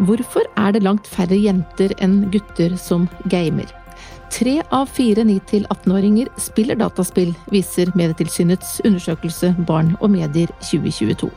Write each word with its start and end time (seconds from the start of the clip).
Hvorfor 0.00 0.46
er 0.56 0.72
det 0.72 0.80
langt 0.80 1.08
færre 1.08 1.36
jenter 1.36 1.92
enn 2.00 2.22
gutter 2.32 2.72
som 2.80 3.04
gamer? 3.28 3.68
Tre 4.32 4.60
av 4.72 4.88
fire 4.88 5.26
9-18-åringer 5.28 6.30
spiller 6.40 6.78
dataspill, 6.80 7.34
viser 7.52 7.90
Medietilsynets 7.98 8.78
undersøkelse 8.86 9.52
Barn 9.68 9.92
og 10.00 10.14
medier 10.14 10.48
2022. 10.62 11.28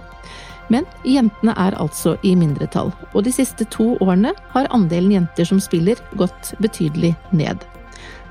Men 0.72 0.88
jentene 1.04 1.56
er 1.60 1.76
altså 1.76 2.16
i 2.24 2.38
mindretall, 2.40 2.94
og 3.12 3.26
de 3.26 3.34
siste 3.36 3.68
to 3.74 3.98
årene 3.98 4.32
har 4.54 4.72
andelen 4.72 5.12
jenter 5.18 5.50
som 5.50 5.60
spiller, 5.60 6.00
gått 6.16 6.54
betydelig 6.64 7.12
ned. 7.36 7.66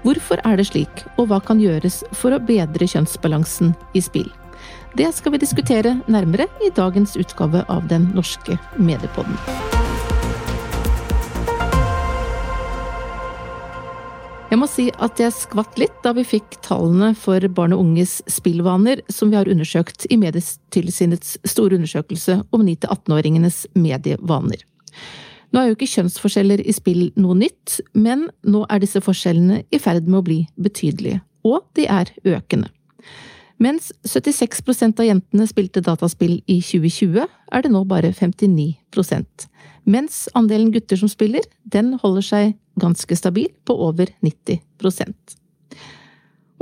Hvorfor 0.03 0.41
er 0.49 0.57
det 0.57 0.71
slik, 0.71 1.05
og 1.19 1.29
hva 1.29 1.43
kan 1.45 1.61
gjøres 1.61 2.01
for 2.17 2.33
å 2.33 2.41
bedre 2.41 2.89
kjønnsbalansen 2.89 3.77
i 3.93 4.01
spill? 4.01 4.33
Det 4.97 5.13
skal 5.13 5.37
vi 5.37 5.45
diskutere 5.45 5.99
nærmere 6.07 6.49
i 6.65 6.73
dagens 6.73 7.19
utgave 7.21 7.67
av 7.69 7.85
Den 7.93 8.09
norske 8.17 8.57
mediepodden. 8.79 9.82
Jeg 14.53 14.61
må 14.61 14.67
si 14.69 14.91
at 15.01 15.17
jeg 15.17 15.33
skvatt 15.33 15.79
litt 15.81 15.95
da 16.05 16.11
vi 16.13 16.27
fikk 16.29 16.59
tallene 16.61 17.15
for 17.17 17.41
barn 17.57 17.73
og 17.73 17.87
unges 17.87 18.19
spillvaner 18.29 19.01
som 19.09 19.31
vi 19.33 19.39
har 19.39 19.49
undersøkt 19.49 20.05
i 20.13 20.19
Medietilsynets 20.21 21.39
store 21.49 21.79
undersøkelse 21.79 22.35
om 22.53 22.65
9-18-åringenes 22.67 23.63
medievaner. 23.73 24.61
Nå 25.57 25.63
er 25.63 25.71
jo 25.71 25.79
ikke 25.79 25.89
kjønnsforskjeller 25.95 26.61
i 26.69 26.75
spill 26.77 27.07
noe 27.17 27.39
nytt, 27.41 27.79
men 27.97 28.27
nå 28.45 28.67
er 28.69 28.85
disse 28.85 29.01
forskjellene 29.01 29.63
i 29.73 29.81
ferd 29.81 30.05
med 30.05 30.21
å 30.21 30.27
bli 30.27 30.39
betydelige, 30.61 31.23
og 31.49 31.65
de 31.73 31.89
er 31.89 32.13
økende. 32.37 32.69
Mens 33.57 33.89
76% 34.05 35.01
av 35.01 35.09
jentene 35.09 35.49
spilte 35.49 35.81
dataspill 35.81 36.43
i 36.45 36.59
2020, 36.61 37.25
er 37.25 37.65
det 37.65 37.73
nå 37.73 37.87
bare 37.89 38.13
59% 38.13 39.49
mens 39.85 40.29
andelen 40.39 40.71
gutter 40.73 40.99
som 40.99 41.11
spiller, 41.11 41.43
den 41.65 41.97
holder 42.03 42.27
seg 42.27 42.53
ganske 42.81 43.17
stabil 43.19 43.49
på 43.67 43.77
over 43.89 44.11
90% 44.25 45.37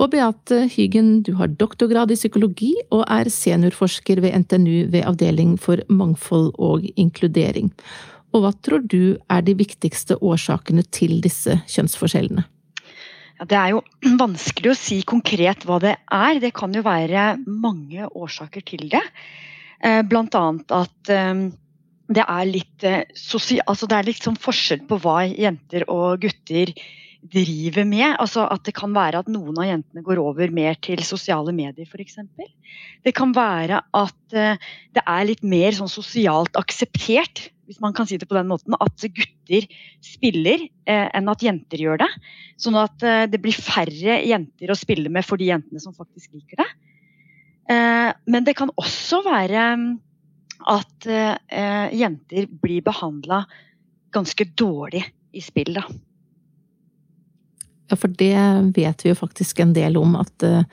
Og 0.00 0.10
Beate 0.12 0.62
Hygen, 0.72 1.22
du 1.22 1.34
har 1.38 1.52
doktorgrad 1.60 2.10
i 2.10 2.18
psykologi 2.18 2.72
og 2.90 3.04
er 3.06 3.30
seniorforsker 3.30 4.22
ved 4.24 4.34
NTNU 4.44 4.90
ved 4.94 5.04
Avdeling 5.04 5.58
for 5.60 5.82
mangfold 5.88 6.54
og 6.58 6.86
inkludering. 6.96 7.68
Og 8.32 8.44
hva 8.44 8.54
tror 8.62 8.86
du 8.86 9.18
er 9.28 9.44
de 9.44 9.56
viktigste 9.58 10.16
årsakene 10.22 10.86
til 10.94 11.18
disse 11.24 11.58
kjønnsforskjellene? 11.68 12.46
Ja, 13.40 13.46
det 13.48 13.58
er 13.58 13.72
jo 13.74 13.82
vanskelig 14.24 14.72
å 14.72 14.78
si 14.78 15.00
konkret 15.08 15.66
hva 15.68 15.80
det 15.82 15.96
er. 16.06 16.40
Det 16.42 16.52
kan 16.56 16.74
jo 16.76 16.84
være 16.86 17.34
mange 17.46 18.08
årsaker 18.08 18.64
til 18.66 18.88
det. 18.92 19.02
Eh, 19.80 20.02
blant 20.06 20.36
annet 20.36 20.76
at 20.76 21.12
eh, 21.12 21.48
det 22.10 22.24
er 22.26 22.48
litt, 22.48 22.88
sosial, 23.14 23.62
altså 23.70 23.86
det 23.86 24.00
er 24.00 24.18
sånn 24.18 24.38
forskjell 24.40 24.82
på 24.88 24.98
hva 25.04 25.22
jenter 25.28 25.84
og 25.90 26.24
gutter 26.24 26.72
driver 27.20 27.86
med. 27.88 28.16
Altså 28.20 28.46
at 28.48 28.64
det 28.66 28.74
kan 28.76 28.94
være 28.96 29.22
at 29.22 29.30
noen 29.32 29.58
av 29.60 29.68
jentene 29.68 30.04
går 30.04 30.20
over 30.22 30.52
mer 30.54 30.78
til 30.82 31.02
sosiale 31.06 31.52
medier 31.56 31.88
f.eks. 31.88 32.18
Det 33.04 33.14
kan 33.16 33.34
være 33.36 33.82
at 33.96 34.36
uh, 34.36 34.70
det 34.96 35.04
er 35.04 35.28
litt 35.28 35.44
mer 35.46 35.76
sånn 35.76 35.90
sosialt 35.92 36.56
akseptert, 36.60 37.48
hvis 37.70 37.80
man 37.82 37.94
kan 37.94 38.08
si 38.08 38.18
det 38.18 38.28
på 38.30 38.38
den 38.38 38.50
måten, 38.50 38.74
at 38.82 39.06
gutter 39.14 39.66
spiller 40.02 40.64
eh, 40.90 41.06
enn 41.14 41.30
at 41.30 41.44
jenter 41.44 41.78
gjør 41.78 42.00
det. 42.02 42.08
Sånn 42.58 42.74
at 42.74 43.04
eh, 43.06 43.28
det 43.30 43.38
blir 43.44 43.54
færre 43.54 44.16
jenter 44.26 44.72
å 44.72 44.78
spille 44.78 45.12
med 45.12 45.22
for 45.22 45.38
de 45.38 45.52
jentene 45.52 45.78
som 45.78 45.94
faktisk 45.94 46.32
liker 46.34 46.64
det. 46.64 46.70
men 47.70 48.42
det 48.42 48.56
kan 48.58 48.72
også 48.74 49.20
være 49.22 49.60
at 50.68 51.06
eh, 51.06 51.88
jenter 51.96 52.46
blir 52.62 52.82
behandla 52.84 53.44
ganske 54.12 54.44
dårlig 54.58 55.04
i 55.32 55.42
spill. 55.42 55.74
Da. 55.74 55.84
Ja, 57.90 57.96
for 57.98 58.08
det 58.08 58.36
vet 58.76 59.04
vi 59.04 59.10
jo 59.10 59.18
faktisk 59.18 59.62
en 59.62 59.74
del 59.74 59.98
om, 59.98 60.16
at 60.18 60.46
eh, 60.46 60.66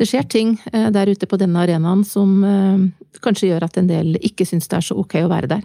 det 0.00 0.08
skjer 0.08 0.26
ting 0.28 0.54
eh, 0.72 0.88
der 0.92 1.12
ute 1.12 1.28
på 1.28 1.38
denne 1.40 1.60
arenaen 1.62 2.04
som 2.08 2.40
uh, 2.44 2.80
kanskje 3.24 3.50
gjør 3.50 3.68
at 3.68 3.76
en 3.80 3.90
del 3.90 4.16
ikke 4.24 4.46
syns 4.48 4.68
det 4.68 4.80
er 4.80 4.88
så 4.90 4.96
ok 5.00 5.18
å 5.24 5.30
være 5.32 5.50
der. 5.56 5.64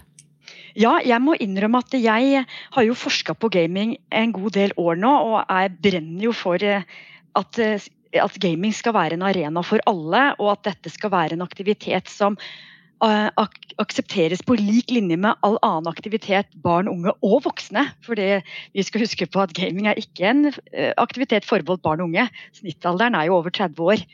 Ja, 0.76 0.98
jeg 1.00 1.24
må 1.24 1.38
innrømme 1.40 1.80
at 1.80 1.96
jeg 1.96 2.44
har 2.44 2.84
jo 2.84 2.96
forska 3.00 3.36
på 3.40 3.48
gaming 3.54 3.96
en 4.12 4.34
god 4.36 4.58
del 4.58 4.74
år 4.76 5.00
nå, 5.00 5.12
og 5.12 5.38
jeg 5.48 5.72
brenner 5.80 6.26
jo 6.28 6.34
for 6.36 6.60
at, 6.60 7.60
at 7.64 8.40
gaming 8.44 8.76
skal 8.76 8.96
være 8.98 9.16
en 9.16 9.24
arena 9.24 9.64
for 9.64 9.80
alle, 9.88 10.26
og 10.36 10.52
at 10.58 10.66
dette 10.68 10.92
skal 10.92 11.14
være 11.16 11.38
en 11.38 11.46
aktivitet 11.48 12.12
som 12.12 12.36
Eh, 12.36 12.75
ak 13.04 13.58
aksepteres 13.82 14.42
på 14.46 14.56
lik 14.56 14.92
linje 14.94 15.18
med 15.20 15.36
all 15.44 15.58
annen 15.66 15.90
aktivitet 15.92 16.48
barn, 16.64 16.88
unge 16.88 17.12
og 17.26 17.44
voksne. 17.44 17.90
Fordi 18.06 18.40
vi 18.74 18.86
skal 18.86 19.04
huske 19.04 19.28
på 19.28 19.42
at 19.44 19.54
gaming 19.58 19.90
er 19.92 20.00
ikke 20.00 20.30
en 20.30 20.46
eh, 20.72 20.94
aktivitet 20.98 21.48
forbeholdt 21.48 21.84
barn 21.84 22.04
og 22.04 22.10
unge. 22.10 22.30
Snittalderen 22.56 23.18
er 23.18 23.28
jo 23.28 23.40
over 23.40 23.52
30 23.52 23.84
år. 23.84 24.06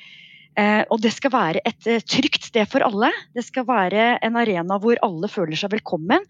Eh, 0.58 0.82
og 0.90 1.02
det 1.04 1.14
skal 1.14 1.34
være 1.34 1.62
et 1.68 1.92
trygt 2.10 2.50
sted 2.50 2.66
for 2.72 2.82
alle. 2.86 3.12
Det 3.38 3.46
skal 3.46 3.68
være 3.70 4.16
en 4.26 4.40
arena 4.42 4.80
hvor 4.82 4.98
alle 5.06 5.30
føler 5.30 5.60
seg 5.60 5.76
velkommen, 5.76 6.26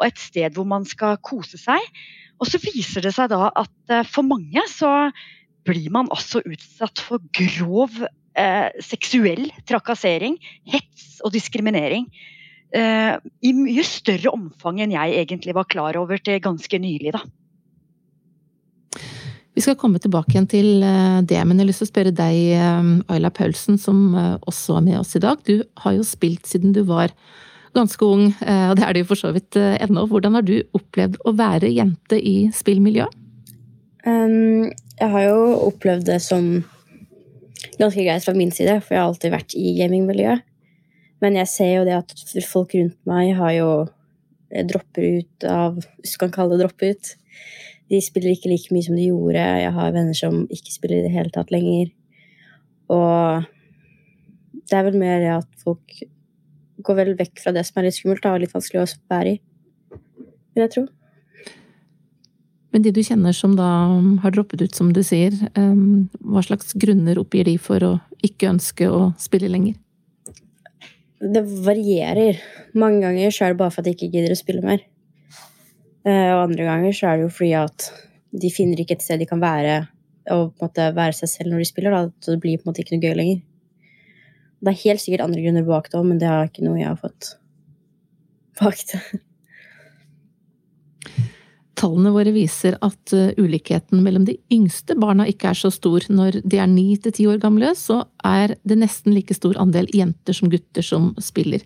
og 0.00 0.06
et 0.06 0.20
sted 0.20 0.54
hvor 0.54 0.68
man 0.68 0.84
skal 0.88 1.16
kose 1.24 1.60
seg. 1.60 1.80
Og 2.42 2.50
så 2.50 2.60
viser 2.60 3.06
det 3.06 3.14
seg 3.16 3.30
da 3.32 3.48
at 3.48 3.96
for 4.10 4.26
mange 4.26 4.60
så 4.68 5.08
blir 5.64 5.88
man 5.94 6.10
altså 6.12 6.42
utsatt 6.44 7.00
for 7.00 7.22
grov 7.32 8.02
eh, 8.38 8.68
seksuell 8.82 9.48
trakassering, 9.68 10.38
hets 10.68 11.20
og 11.24 11.34
diskriminering. 11.34 12.08
Eh, 12.74 13.14
I 13.18 13.54
mye 13.54 13.86
større 13.86 14.34
omfang 14.34 14.82
enn 14.82 14.94
jeg 14.94 15.16
egentlig 15.22 15.54
var 15.56 15.70
klar 15.70 15.98
over 16.00 16.18
til 16.18 16.42
ganske 16.42 16.80
nylig. 16.82 17.14
da. 17.14 17.22
Vi 19.54 19.62
skal 19.62 19.78
komme 19.78 20.00
tilbake 20.02 20.34
igjen 20.34 20.50
til 20.50 20.82
eh, 20.82 21.20
det, 21.22 21.38
men 21.46 21.54
jeg 21.54 21.62
har 21.62 21.70
lyst 21.70 21.82
til 21.84 21.88
å 21.88 21.92
spørre 21.92 22.14
deg, 22.18 22.38
eh, 22.58 22.88
Ayla 23.14 23.30
Paulsen, 23.30 23.78
som 23.78 24.08
eh, 24.18 24.34
også 24.50 24.80
er 24.80 24.86
med 24.88 24.98
oss 24.98 25.14
i 25.14 25.22
dag. 25.22 25.44
Du 25.46 25.62
har 25.84 25.94
jo 25.94 26.06
spilt 26.06 26.50
siden 26.50 26.74
du 26.74 26.82
var 26.88 27.14
ganske 27.74 28.06
ung, 28.06 28.28
og 28.38 28.76
det 28.78 28.84
er 28.86 28.94
du 28.94 29.00
for 29.02 29.18
så 29.18 29.32
vidt 29.34 29.56
ennå. 29.58 30.04
Hvordan 30.06 30.36
har 30.38 30.44
du 30.46 30.60
opplevd 30.78 31.16
å 31.26 31.32
være 31.34 31.72
jente 31.74 32.14
i 32.14 32.46
spillmiljøet? 32.54 33.16
Um, 34.06 34.70
jeg 35.00 35.10
har 35.10 35.24
jo 35.24 35.40
opplevd 35.72 36.06
det 36.06 36.20
som 36.22 36.44
ganske 37.78 38.04
greit 38.04 38.24
fra 38.24 38.34
min 38.36 38.52
side, 38.54 38.78
for 38.84 38.94
jeg 38.94 39.02
har 39.02 39.10
alltid 39.10 39.34
vært 39.34 39.56
i 39.58 39.74
gamingmiljøet. 39.78 40.44
Men 41.22 41.38
jeg 41.38 41.50
ser 41.50 41.72
jo 41.78 41.84
det 41.88 41.96
at 41.96 42.14
folk 42.44 42.74
rundt 42.76 42.98
meg 43.08 43.32
har 43.38 43.52
jo 43.56 43.68
eh, 44.52 44.64
dropper 44.68 45.20
ut 45.20 45.46
av 45.48 45.78
Hvis 45.78 46.16
du 46.16 46.18
kan 46.24 46.34
kalle 46.34 46.58
det 46.58 46.66
droppe 46.66 46.90
ut. 46.92 47.12
De 47.92 48.00
spiller 48.02 48.34
ikke 48.34 48.50
like 48.50 48.74
mye 48.74 48.86
som 48.86 48.96
de 48.98 49.08
gjorde. 49.08 49.40
Jeg 49.40 49.72
har 49.76 49.94
venner 49.94 50.18
som 50.18 50.42
ikke 50.52 50.74
spiller 50.74 51.00
i 51.00 51.06
det 51.06 51.14
hele 51.14 51.32
tatt 51.32 51.52
lenger. 51.54 51.92
Og 52.92 53.46
det 54.64 54.76
er 54.76 54.86
vel 54.88 54.98
mer 55.00 55.22
det 55.22 55.32
at 55.38 55.64
folk 55.64 56.02
går 56.84 56.98
vel 56.98 57.14
vekk 57.18 57.40
fra 57.40 57.52
det 57.54 57.64
som 57.68 57.80
er 57.80 57.88
litt 57.88 57.96
skummelt 57.96 58.26
og 58.28 58.40
litt 58.42 58.54
vanskelig 58.54 58.82
å 58.82 58.88
bære 59.12 59.36
i, 59.36 59.40
vil 60.54 60.64
jeg 60.64 60.72
tro. 60.74 60.84
Men 62.74 62.82
de 62.82 62.90
du 62.90 63.04
kjenner 63.06 63.30
som 63.36 63.52
da 63.54 63.68
har 64.24 64.34
droppet 64.34 64.64
ut, 64.64 64.74
som 64.74 64.88
du 64.90 64.98
sier, 65.06 65.30
hva 65.54 66.42
slags 66.42 66.74
grunner 66.74 67.20
oppgir 67.22 67.46
de 67.46 67.54
for 67.62 67.86
å 67.86 67.92
ikke 68.26 68.50
ønske 68.50 68.88
å 68.90 69.12
spille 69.22 69.46
lenger? 69.52 69.76
Det 71.22 71.44
varierer. 71.64 72.40
Mange 72.74 73.04
ganger 73.04 73.30
så 73.30 73.46
er 73.46 73.54
det 73.54 73.60
bare 73.60 73.70
for 73.70 73.84
at 73.84 73.86
de 73.86 73.94
ikke 73.94 74.10
gidder 74.10 74.34
å 74.34 74.38
spille 74.40 74.64
mer. 74.66 74.82
Eh, 76.04 76.30
og 76.34 76.42
andre 76.50 76.66
ganger 76.66 76.96
så 76.96 77.08
er 77.08 77.16
det 77.16 77.24
jo 77.28 77.32
fordi 77.32 77.52
at 77.56 77.86
de 78.34 78.50
finner 78.52 78.82
ikke 78.82 78.98
et 78.98 79.04
sted 79.04 79.22
de 79.22 79.28
kan 79.30 79.40
være 79.40 79.84
og 80.34 80.50
på 80.56 80.64
en 80.64 80.66
måte 80.66 80.88
være 80.96 81.16
seg 81.16 81.30
selv 81.30 81.52
når 81.52 81.62
de 81.62 81.68
spiller. 81.68 81.94
Da. 81.94 82.10
Så 82.20 82.34
det 82.34 82.42
blir 82.42 82.58
på 82.58 82.66
en 82.66 82.72
måte 82.72 82.82
ikke 82.84 82.96
noe 82.96 83.06
gøy 83.06 83.16
lenger. 83.20 83.44
Det 84.64 84.72
er 84.72 84.82
helt 84.82 85.04
sikkert 85.04 85.24
andre 85.26 85.44
grunner 85.44 85.66
bak 85.68 85.90
det 85.92 85.98
òg, 86.00 86.08
men 86.08 86.20
det 86.20 86.28
er 86.30 86.48
ikke 86.48 86.64
noe 86.64 86.80
jeg 86.80 86.90
har 86.90 87.00
fått 87.00 87.34
bak 88.60 88.84
det. 88.90 89.00
Tallene 91.84 92.14
våre 92.14 92.32
viser 92.32 92.78
at 92.84 93.12
eh, 93.12 93.34
ulikheten 93.36 94.00
mellom 94.00 94.24
de 94.24 94.38
yngste 94.54 94.96
barna 94.96 95.26
ikke 95.28 95.50
er 95.50 95.58
så 95.58 95.68
stor. 95.74 96.06
Når 96.08 96.40
de 96.40 96.60
er 96.62 96.70
ni 96.70 96.94
til 96.96 97.12
ti 97.12 97.26
år 97.28 97.42
gamle, 97.42 97.74
så 97.76 98.06
er 98.24 98.56
det 98.64 98.78
nesten 98.80 99.12
like 99.12 99.36
stor 99.36 99.58
andel 99.60 99.90
jenter 99.92 100.36
som 100.36 100.48
gutter 100.52 100.86
som 100.86 101.10
spiller. 101.20 101.64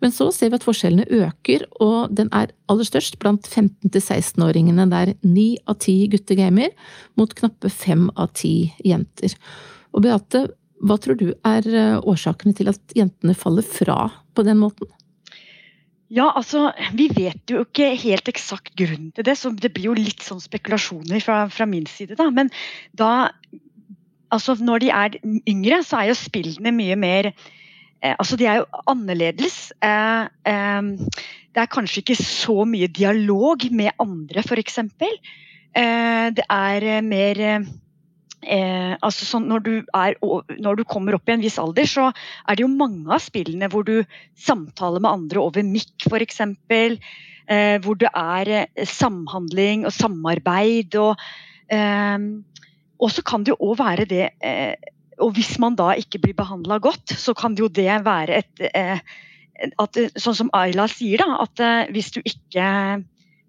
Men 0.00 0.14
så 0.16 0.30
ser 0.32 0.48
vi 0.48 0.56
at 0.56 0.64
forskjellene 0.64 1.04
øker, 1.12 1.66
og 1.84 2.14
den 2.16 2.30
er 2.32 2.54
aller 2.72 2.88
størst 2.88 3.18
blant 3.20 3.44
15- 3.44 3.92
til 3.92 4.00
16-åringene, 4.00 4.88
der 4.88 5.12
ni 5.28 5.58
av 5.68 5.76
ti 5.84 5.98
gutter 6.08 6.38
gamer, 6.40 6.72
mot 7.20 7.34
knappe 7.36 7.68
fem 7.68 8.08
av 8.16 8.32
ti 8.40 8.70
jenter. 8.80 9.36
Og 9.92 10.06
Beate, 10.06 10.46
hva 10.80 10.96
tror 10.96 11.20
du 11.20 11.28
er 11.34 11.68
eh, 11.68 11.98
årsakene 12.00 12.56
til 12.56 12.72
at 12.72 12.96
jentene 12.96 13.36
faller 13.36 13.66
fra 13.66 14.06
på 14.32 14.46
den 14.46 14.62
måten? 14.62 14.88
Ja, 16.10 16.32
altså, 16.34 16.72
Vi 16.98 17.06
vet 17.14 17.50
jo 17.50 17.62
ikke 17.62 17.92
helt 17.94 18.28
eksakt 18.28 18.74
grunnen 18.78 19.12
til 19.14 19.26
det, 19.26 19.36
så 19.38 19.52
det 19.54 19.72
blir 19.76 19.92
jo 19.92 19.98
litt 19.98 20.24
sånn 20.26 20.42
spekulasjoner 20.42 21.22
fra, 21.22 21.44
fra 21.52 21.66
min 21.70 21.86
side. 21.86 22.18
da, 22.18 22.26
Men 22.34 22.50
da, 22.98 23.30
altså 24.34 24.56
når 24.58 24.82
de 24.82 24.90
er 24.90 25.18
yngre, 25.48 25.82
så 25.86 26.00
er 26.00 26.10
jo 26.10 26.18
spillene 26.18 26.74
mye 26.74 26.98
mer 26.98 27.30
eh, 27.30 28.14
altså 28.16 28.38
de 28.40 28.48
er 28.50 28.62
jo 28.62 28.82
annerledes. 28.90 29.70
Eh, 29.86 30.26
eh, 30.50 30.82
det 31.54 31.62
er 31.62 31.70
kanskje 31.70 32.02
ikke 32.02 32.18
så 32.18 32.64
mye 32.66 32.90
dialog 32.90 33.68
med 33.70 33.94
andre, 34.02 34.42
f.eks. 34.42 34.82
Eh, 34.82 36.26
det 36.34 36.46
er 36.50 36.90
eh, 36.96 37.04
mer 37.06 37.44
eh, 38.42 38.94
altså 39.00 39.26
sånn, 39.26 39.48
når, 39.50 39.64
du 39.66 39.72
er, 39.96 40.16
når, 40.58 40.80
du 40.80 40.84
kommer 40.88 41.16
opp 41.16 41.28
i 41.28 41.34
en 41.36 41.44
viss 41.44 41.58
alder, 41.60 41.88
så 41.88 42.10
er 42.10 42.56
det 42.56 42.64
jo 42.64 42.70
mange 42.72 43.10
av 43.12 43.22
spillene 43.24 43.70
hvor 43.72 43.86
du 43.86 44.00
samtaler 44.40 45.02
med 45.02 45.10
andre 45.10 45.42
over 45.42 45.66
mikk, 45.66 46.08
f.eks. 46.08 46.42
Eh, 47.50 47.76
hvor 47.82 47.98
det 47.98 48.12
er 48.14 48.52
eh, 48.54 48.86
samhandling 48.86 49.86
og 49.88 49.94
samarbeid. 49.96 50.96
Og, 51.00 51.24
eh, 51.72 53.10
så 53.10 53.26
kan 53.26 53.44
det 53.44 53.54
jo 53.54 53.60
òg 53.70 53.78
være 53.80 54.04
det 54.08 54.26
eh, 54.44 54.74
Og 55.20 55.32
hvis 55.36 55.54
man 55.60 55.76
da 55.76 55.90
ikke 55.98 56.20
blir 56.22 56.36
behandla 56.36 56.78
godt, 56.80 57.16
så 57.18 57.34
kan 57.36 57.56
det 57.56 57.64
jo 57.64 57.72
det 57.80 57.88
være 58.06 58.42
et 58.42 58.68
eh, 58.70 59.00
at, 59.80 59.98
Sånn 60.16 60.36
som 60.36 60.52
Ayla 60.56 60.86
sier, 60.88 61.20
da, 61.20 61.40
at 61.44 61.60
eh, 61.60 61.90
hvis 61.92 62.12
du 62.14 62.20
ikke 62.22 62.66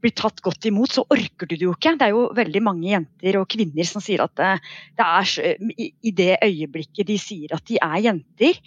blir 0.02 0.14
tatt 0.18 0.42
godt 0.44 0.68
imot, 0.70 0.96
så 0.96 1.06
orker 1.14 1.48
du 1.50 1.56
det 1.56 1.66
jo 1.66 1.76
ikke. 1.76 1.96
Det 2.00 2.08
er 2.08 2.16
jo 2.16 2.30
veldig 2.38 2.62
mange 2.66 2.90
jenter 2.90 3.40
og 3.40 3.50
kvinner 3.52 3.88
som 3.88 4.04
sier 4.04 4.24
at 4.26 4.34
det, 4.40 4.54
det 5.00 5.08
er 5.08 5.76
i 5.80 6.16
det 6.18 6.32
øyeblikket 6.42 7.10
de 7.10 7.20
sier 7.22 7.54
at 7.56 7.66
de 7.70 7.78
er 7.82 7.98
jenter, 8.08 8.60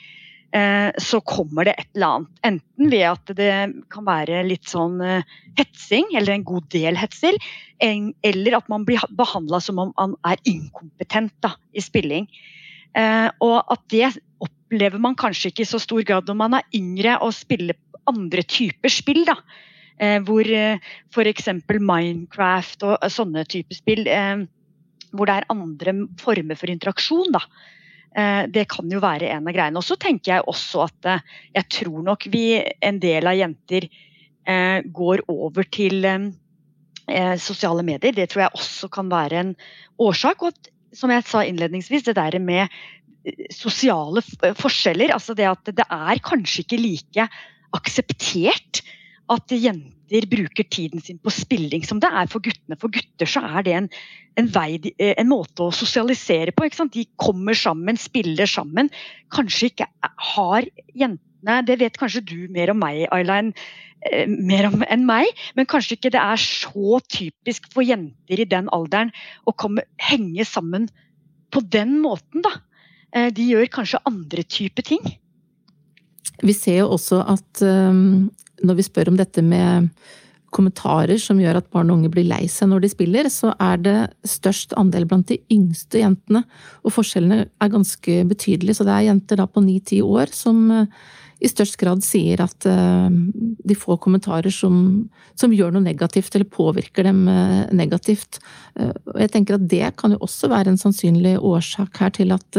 eh, 0.54 0.90
så 1.02 1.20
kommer 1.26 1.68
det 1.68 1.76
et 1.76 1.90
eller 1.96 2.20
annet. 2.20 2.32
Enten 2.50 2.92
ved 2.94 3.06
at 3.10 3.34
det 3.40 3.52
kan 3.92 4.06
være 4.06 4.44
litt 4.46 4.70
sånn 4.70 5.00
eh, 5.04 5.36
hetsing, 5.58 6.10
eller 6.14 6.36
en 6.36 6.46
god 6.46 6.70
del 6.74 6.98
hetsel, 7.00 7.38
eller 7.84 8.58
at 8.60 8.70
man 8.72 8.86
blir 8.86 9.02
behandla 9.18 9.60
som 9.60 9.82
om 9.82 9.94
man 9.98 10.16
er 10.26 10.40
inkompetent 10.48 11.34
da, 11.44 11.54
i 11.74 11.82
spilling. 11.84 12.30
Eh, 12.94 13.28
og 13.42 13.58
at 13.74 13.82
det 13.90 14.14
opplever 14.44 15.02
man 15.02 15.18
kanskje 15.18 15.50
ikke 15.50 15.66
i 15.66 15.72
så 15.74 15.82
stor 15.82 16.06
grad 16.06 16.30
når 16.30 16.38
man 16.38 16.60
er 16.60 16.68
yngre 16.78 17.18
og 17.26 17.34
spiller 17.34 17.78
andre 18.06 18.44
typer 18.46 18.92
spill. 18.92 19.24
da 19.26 19.34
Eh, 19.34 19.72
hvor 19.98 20.48
eh, 20.48 20.80
f.eks. 21.12 21.48
Minecraft 21.70 22.86
og 22.88 22.96
eh, 22.98 23.12
sånne 23.12 23.44
typer 23.46 23.78
spill, 23.78 24.08
hvor 25.14 25.30
det 25.30 25.36
er 25.38 25.52
andre 25.52 25.94
former 26.20 26.58
for 26.58 26.72
interaksjon, 26.72 27.34
da. 27.34 27.44
Det 28.14 28.62
kan 28.70 28.86
jo 28.90 29.00
være 29.02 29.26
en 29.34 29.48
av 29.50 29.54
greiene. 29.56 29.80
Og 29.80 29.82
så 29.82 29.96
tenker 29.98 30.36
jeg 30.36 30.44
også 30.46 30.84
at 30.84 31.06
jeg 31.56 31.66
tror 31.80 32.04
nok 32.06 32.28
vi, 32.30 32.60
en 32.78 33.00
del 33.02 33.26
av 33.26 33.34
jenter, 33.34 33.88
går 34.94 35.22
over 35.30 35.66
til 35.74 36.06
sosiale 37.42 37.82
medier. 37.82 38.14
Det 38.14 38.28
tror 38.30 38.44
jeg 38.44 38.54
også 38.54 38.90
kan 38.94 39.10
være 39.10 39.40
en 39.40 39.50
årsak. 39.98 40.46
Og 40.46 40.54
at, 40.54 40.70
som 40.94 41.10
jeg 41.10 41.26
sa 41.26 41.42
innledningsvis, 41.42 42.06
det 42.06 42.14
der 42.20 42.38
med 42.38 42.70
sosiale 43.50 44.22
forskjeller. 44.58 45.14
Altså 45.14 45.34
det 45.34 45.50
at 45.50 45.74
det 45.74 45.86
er 45.90 46.22
kanskje 46.22 46.62
ikke 46.62 46.82
like 46.82 47.26
akseptert 47.74 48.84
at 49.32 49.52
jenter 49.52 50.26
bruker 50.30 50.66
tiden 50.68 51.00
sin 51.02 51.18
på 51.22 51.32
spilling 51.32 51.84
som 51.86 52.00
det 52.02 52.10
er 52.12 52.28
for 52.30 52.44
guttene. 52.44 52.76
For 52.80 52.92
gutter 52.92 53.28
så 53.28 53.42
er 53.44 53.64
det 53.66 53.76
en, 53.78 53.88
en, 54.40 54.50
vei, 54.52 54.76
eh, 54.98 55.14
en 55.20 55.30
måte 55.30 55.64
å 55.64 55.74
sosialisere 55.74 56.52
på. 56.52 56.68
De 56.92 57.06
kommer 57.20 57.56
sammen, 57.56 57.98
spiller 58.00 58.50
sammen. 58.50 58.92
Kanskje 59.34 59.72
ikke 59.72 59.88
har 60.34 60.68
jentene 60.94 61.60
Det 61.68 61.74
vet 61.76 61.98
kanskje 62.00 62.22
du 62.24 62.46
mer 62.48 62.70
om 62.72 62.78
meg, 62.80 63.02
Ayla, 63.12 63.42
eh, 64.08 64.28
mer 64.28 64.70
om, 64.70 64.84
enn 64.88 65.04
meg. 65.08 65.28
Men 65.56 65.68
kanskje 65.68 65.98
ikke 65.98 66.14
det 66.14 66.22
er 66.22 66.40
så 66.40 67.00
typisk 67.12 67.68
for 67.72 67.84
jenter 67.84 68.40
i 68.40 68.48
den 68.48 68.70
alderen 68.72 69.12
å 69.44 69.52
komme, 69.52 69.84
henge 70.00 70.46
sammen 70.48 70.88
på 71.52 71.60
den 71.68 71.98
måten, 72.00 72.44
da. 72.44 72.56
Eh, 73.14 73.28
de 73.34 73.44
gjør 73.52 73.68
kanskje 73.72 74.00
andre 74.08 74.42
typer 74.42 74.88
ting. 74.88 75.04
Vi 76.42 76.54
ser 76.56 76.80
jo 76.82 76.88
også 76.96 77.20
at 77.30 77.62
um, 77.62 78.32
når 78.64 78.78
vi 78.80 78.86
spør 78.86 79.12
om 79.12 79.18
dette 79.20 79.44
med 79.44 79.90
kommentarer 80.54 81.18
som 81.18 81.40
gjør 81.42 81.58
at 81.58 81.70
barn 81.74 81.90
og 81.90 81.98
unge 81.98 82.12
blir 82.14 82.26
lei 82.28 82.44
seg 82.50 82.70
når 82.70 82.84
de 82.84 82.92
spiller, 82.92 83.28
så 83.32 83.52
er 83.62 83.80
det 83.82 83.96
størst 84.28 84.76
andel 84.78 85.06
blant 85.10 85.26
de 85.32 85.40
yngste 85.52 86.02
jentene. 86.04 86.44
Og 86.86 86.94
forskjellene 86.94 87.48
er 87.48 87.72
ganske 87.72 88.20
betydelige, 88.30 88.78
så 88.78 88.86
det 88.86 88.94
er 88.94 89.08
jenter 89.08 89.42
da 89.42 89.48
på 89.50 89.64
ni-ti 89.64 89.98
år 90.04 90.30
som 90.34 90.62
uh, 90.70 90.86
i 91.44 91.50
størst 91.50 91.76
grad 91.80 92.04
sier 92.06 92.40
at 92.44 92.66
uh, 92.66 93.06
de 93.12 93.76
får 93.76 94.00
kommentarer 94.04 94.52
som, 94.54 95.04
som, 95.36 95.52
gjør 95.52 95.74
noe 95.74 95.84
negativt, 95.84 96.32
eller 96.34 96.48
påvirker 96.48 97.06
dem 97.06 97.26
uh, 97.28 97.64
negativt. 97.72 98.40
Og 98.80 99.18
jeg 99.20 99.30
tenker 99.30 99.58
at 99.58 99.68
det 99.70 99.92
kan 100.00 100.16
jo 100.16 100.22
også 100.24 100.48
være 100.50 100.72
en 100.72 100.80
sannsynlig 100.80 101.36
årsak 101.38 102.00
her 102.02 102.14
til 102.16 102.34
at 102.34 102.58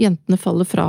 jentene 0.00 0.38
faller 0.40 0.68
fra, 0.68 0.86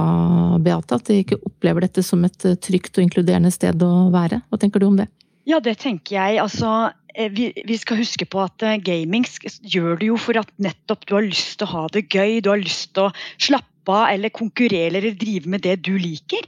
Beate? 0.64 0.98
At 0.98 1.10
de 1.10 1.22
ikke 1.24 1.40
opplever 1.44 1.86
dette 1.86 2.04
som 2.06 2.24
et 2.28 2.48
eh, 2.48 2.58
trygt 2.60 2.98
og 2.98 3.06
inkluderende 3.06 3.52
sted 3.54 3.82
å 3.84 4.10
være? 4.14 4.44
Hva 4.50 4.60
tenker 4.62 4.84
du 4.84 4.90
om 4.90 5.00
det? 5.00 5.10
Ja, 5.50 5.60
det 5.64 5.78
tenker 5.84 6.16
jeg. 6.16 6.40
Altså, 6.44 6.94
eh, 7.16 7.32
vi, 7.34 7.78
skal 7.80 8.00
huske 8.00 8.28
på 8.30 8.44
at 8.46 8.64
eh, 8.64 8.80
gaming 8.84 9.28
gjør 9.62 10.00
det 10.00 10.12
jo 10.12 10.20
for 10.22 10.40
at 10.40 10.52
nettopp 10.62 11.08
du 11.08 11.18
har 11.18 11.28
lyst 11.28 11.60
til 11.60 11.70
å 11.70 11.74
ha 11.74 11.88
det 11.96 12.08
gøy. 12.08 12.40
Du 12.44 12.54
har 12.54 12.62
lyst 12.62 12.94
til 12.96 13.10
å 13.10 13.16
slappe 13.38 13.70
av 13.92 14.14
eller 14.14 14.32
konkurrere 14.32 15.02
eller 15.02 15.18
drive 15.20 15.50
med 15.52 15.66
det 15.66 15.82
du 15.84 15.96
liker. 16.00 16.48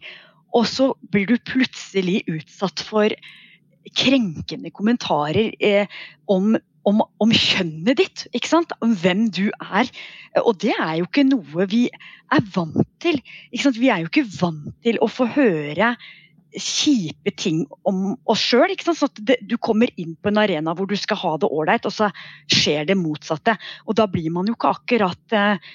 Og 0.56 0.68
så 0.70 0.92
blir 1.12 1.28
du 1.30 1.36
plutselig 1.52 2.22
utsatt 2.32 2.84
for 2.86 3.14
krenkende 3.96 4.72
kommentarer 4.74 5.52
eh, 5.60 5.92
om 6.32 6.56
om, 6.86 7.02
om, 7.18 7.32
kjønnet 7.34 7.98
ditt, 7.98 8.26
ikke 8.36 8.52
sant? 8.52 8.74
om 8.86 8.94
hvem 9.02 9.24
du 9.34 9.48
er. 9.50 9.90
Og 10.44 10.54
det 10.62 10.76
er 10.76 11.00
jo 11.00 11.08
ikke 11.08 11.26
noe 11.28 11.66
vi 11.72 11.88
er 11.90 12.44
vant 12.54 12.86
til. 13.02 13.18
Vi 13.52 13.90
er 13.90 14.04
jo 14.04 14.12
ikke 14.12 14.28
vant 14.38 14.70
til 14.86 15.00
å 15.02 15.10
få 15.10 15.28
høre 15.34 15.96
kjipe 16.56 17.34
ting 17.36 17.66
om 17.90 18.14
oss 18.32 18.44
sjøl. 18.46 18.76
Du 19.42 19.58
kommer 19.58 19.92
inn 20.00 20.16
på 20.16 20.32
en 20.32 20.40
arena 20.40 20.76
hvor 20.78 20.88
du 20.90 20.96
skal 21.00 21.20
ha 21.24 21.34
det 21.42 21.50
ålreit, 21.52 21.88
og 21.88 21.96
så 21.96 22.12
skjer 22.52 22.88
det 22.88 23.00
motsatte. 23.00 23.58
Og 23.90 23.98
da 24.00 24.08
blir 24.12 24.32
man 24.34 24.48
jo 24.48 24.56
ikke 24.56 24.76
akkurat 24.78 25.36
eh, 25.36 25.74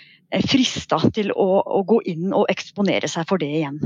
frista 0.48 1.02
til 1.12 1.34
å, 1.34 1.48
å 1.60 1.82
gå 1.88 2.00
inn 2.14 2.30
og 2.30 2.48
eksponere 2.52 3.10
seg 3.10 3.28
for 3.28 3.42
det 3.42 3.50
igjen. 3.60 3.82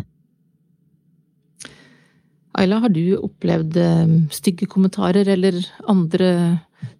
Ayla, 2.54 2.78
har 2.84 2.92
du 2.94 3.16
opplevd 3.18 3.76
eh, 3.82 4.12
stygge 4.30 4.68
kommentarer 4.70 5.26
eller 5.32 5.56
andre 5.90 6.28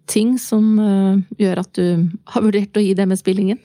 ting 0.09 0.35
som 0.41 0.75
uh, 0.81 1.21
gjør 1.39 1.61
at 1.61 1.77
du 1.77 2.09
har 2.33 2.43
vurdert 2.43 2.77
å 2.77 2.83
gi 2.83 2.91
det 2.97 3.05
med 3.07 3.19
spillingen? 3.19 3.61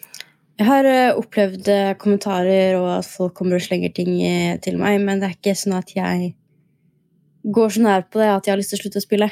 Jeg 0.60 0.68
har 0.68 0.86
uh, 0.86 1.18
opplevd 1.18 1.68
kommentarer 2.00 2.76
og 2.78 2.86
at 2.98 3.08
folk 3.08 3.34
kommer 3.40 3.58
og 3.58 3.64
slenger 3.64 3.92
ting 3.96 4.12
til 4.62 4.78
meg, 4.80 5.00
men 5.02 5.20
det 5.20 5.30
er 5.30 5.36
ikke 5.36 5.56
sånn 5.58 5.78
at 5.80 5.90
jeg 5.96 6.34
går 7.42 7.74
så 7.74 7.84
nær 7.84 8.06
på 8.06 8.20
det 8.20 8.28
at 8.30 8.46
jeg 8.46 8.54
har 8.54 8.60
lyst 8.60 8.74
til 8.74 8.80
å 8.80 8.84
slutte 8.84 9.00
å 9.00 9.06
spille. 9.06 9.30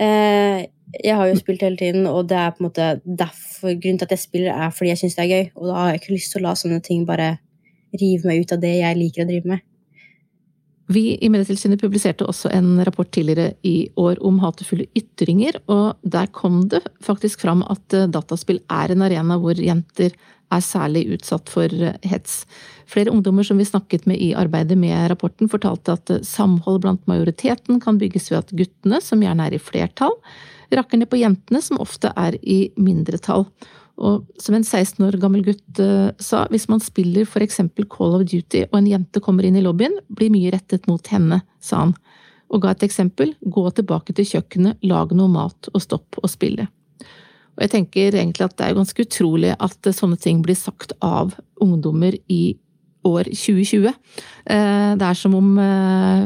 jeg 0.00 1.16
har 1.18 1.26
jo 1.28 1.38
spilt 1.38 1.62
hele 1.66 1.76
tiden, 1.76 2.06
og 2.06 2.28
det 2.30 2.38
er 2.38 2.54
på 2.54 2.62
en 2.62 2.68
måte 2.68 2.86
derfor 3.04 3.74
grunnen 3.74 3.98
til 3.98 4.06
at 4.06 4.14
jeg 4.14 4.24
spiller, 4.24 4.54
er 4.54 4.70
fordi 4.70 4.94
jeg 4.94 5.02
syns 5.02 5.18
det 5.18 5.24
er 5.26 5.34
gøy, 5.34 5.50
og 5.56 5.66
da 5.66 5.74
har 5.80 5.90
jeg 5.90 6.00
ikke 6.00 6.14
lyst 6.14 6.32
til 6.32 6.40
å 6.40 6.46
la 6.46 6.54
sånne 6.56 6.80
ting 6.86 7.02
bare 7.08 7.34
rive 8.00 8.30
meg 8.30 8.46
ut 8.46 8.54
av 8.54 8.62
det 8.62 8.76
jeg 8.78 8.98
liker 9.02 9.26
å 9.26 9.28
drive 9.28 9.52
med. 9.52 9.66
Vi 10.90 11.14
i 11.22 11.28
Medietilsynet 11.30 11.78
publiserte 11.78 12.26
også 12.26 12.50
en 12.50 12.80
rapport 12.82 13.10
tidligere 13.14 13.52
i 13.62 13.90
år 14.00 14.18
om 14.26 14.40
hatefulle 14.42 14.88
ytringer, 14.98 15.60
og 15.70 16.00
der 16.02 16.26
kom 16.34 16.64
det 16.72 16.82
faktisk 17.04 17.44
fram 17.44 17.62
at 17.70 17.94
eh, 17.94 18.08
dataspill 18.10 18.58
er 18.66 18.90
en 18.90 19.04
arena 19.06 19.36
hvor 19.38 19.54
jenter 19.54 20.16
er 20.50 20.64
særlig 20.66 21.04
utsatt 21.14 21.52
for 21.52 21.70
eh, 21.70 21.94
hets. 22.10 22.42
Flere 22.90 23.14
ungdommer 23.14 23.46
som 23.46 23.60
vi 23.62 23.68
snakket 23.68 24.08
med 24.10 24.18
i 24.18 24.32
arbeidet 24.34 24.78
med 24.78 25.12
rapporten, 25.12 25.50
fortalte 25.52 25.94
at 25.94 26.10
eh, 26.10 26.24
samhold 26.26 26.82
blant 26.82 27.06
majoriteten 27.10 27.78
kan 27.84 28.00
bygges 28.02 28.26
ved 28.32 28.40
at 28.40 28.50
guttene, 28.50 28.98
som 29.04 29.22
gjerne 29.22 29.46
er 29.46 29.54
i 29.54 29.62
flertall, 29.62 30.18
rakker 30.74 30.98
ned 30.98 31.10
på 31.10 31.22
jentene, 31.22 31.62
som 31.62 31.78
ofte 31.82 32.10
er 32.18 32.34
i 32.42 32.64
mindretall. 32.74 33.46
Og 34.00 34.40
som 34.40 34.56
en 34.56 34.64
16 34.64 35.02
år 35.04 35.18
gammel 35.20 35.44
gutt 35.44 35.80
uh, 35.82 36.08
sa, 36.22 36.46
hvis 36.52 36.68
man 36.72 36.80
spiller 36.80 37.28
eksempel 37.44 37.88
Call 37.90 38.16
of 38.16 38.24
Duty 38.30 38.64
og 38.70 38.78
en 38.78 38.88
jente 38.88 39.20
kommer 39.20 39.44
inn 39.44 39.58
i 39.60 39.64
lobbyen, 39.64 39.98
blir 40.08 40.32
mye 40.32 40.52
rettet 40.54 40.88
mot 40.88 41.04
henne, 41.12 41.42
sa 41.60 41.84
han, 41.84 41.94
og 42.50 42.64
ga 42.64 42.72
et 42.72 42.86
eksempel, 42.86 43.34
gå 43.40 43.66
tilbake 43.76 44.16
til 44.16 44.26
kjøkkenet, 44.26 44.80
lag 44.88 45.12
noe 45.14 45.30
mat 45.30 45.70
og 45.72 45.84
stopp 45.84 46.18
å 46.22 46.30
spille. 46.30 46.66
Og 47.56 47.66
jeg 47.66 47.72
tenker 47.74 48.16
egentlig 48.16 48.46
at 48.46 48.56
det 48.56 48.70
er 48.70 48.78
ganske 48.78 49.04
utrolig 49.04 49.52
at 49.52 49.92
sånne 49.94 50.16
ting 50.18 50.40
blir 50.42 50.56
sagt 50.58 50.94
av 51.04 51.36
ungdommer 51.60 52.16
i 52.32 52.56
år 53.06 53.28
2020. 53.28 53.92
Uh, 54.48 54.96
det 54.96 55.06
er 55.06 55.16
som 55.18 55.36
om 55.36 55.54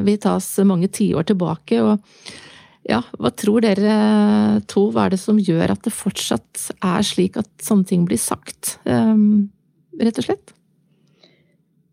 vi 0.07 0.16
tas 0.23 0.47
mange 0.66 0.88
tiår 0.95 1.26
tilbake. 1.33 1.83
og 1.83 1.99
ja, 2.85 3.00
hva 3.17 3.31
tror 3.33 3.64
dere 3.64 3.95
to, 4.69 4.88
hva 4.93 5.07
er 5.07 5.14
det 5.14 5.21
som 5.23 5.38
gjør 5.41 5.73
at 5.73 5.87
det 5.87 5.95
fortsatt 5.95 6.69
er 6.85 7.07
slik 7.07 7.38
at 7.41 7.49
sånne 7.64 7.88
ting 7.88 8.05
blir 8.09 8.21
sagt, 8.21 8.76
um, 8.85 9.49
rett 10.00 10.21
og 10.21 10.26
slett? 10.29 10.55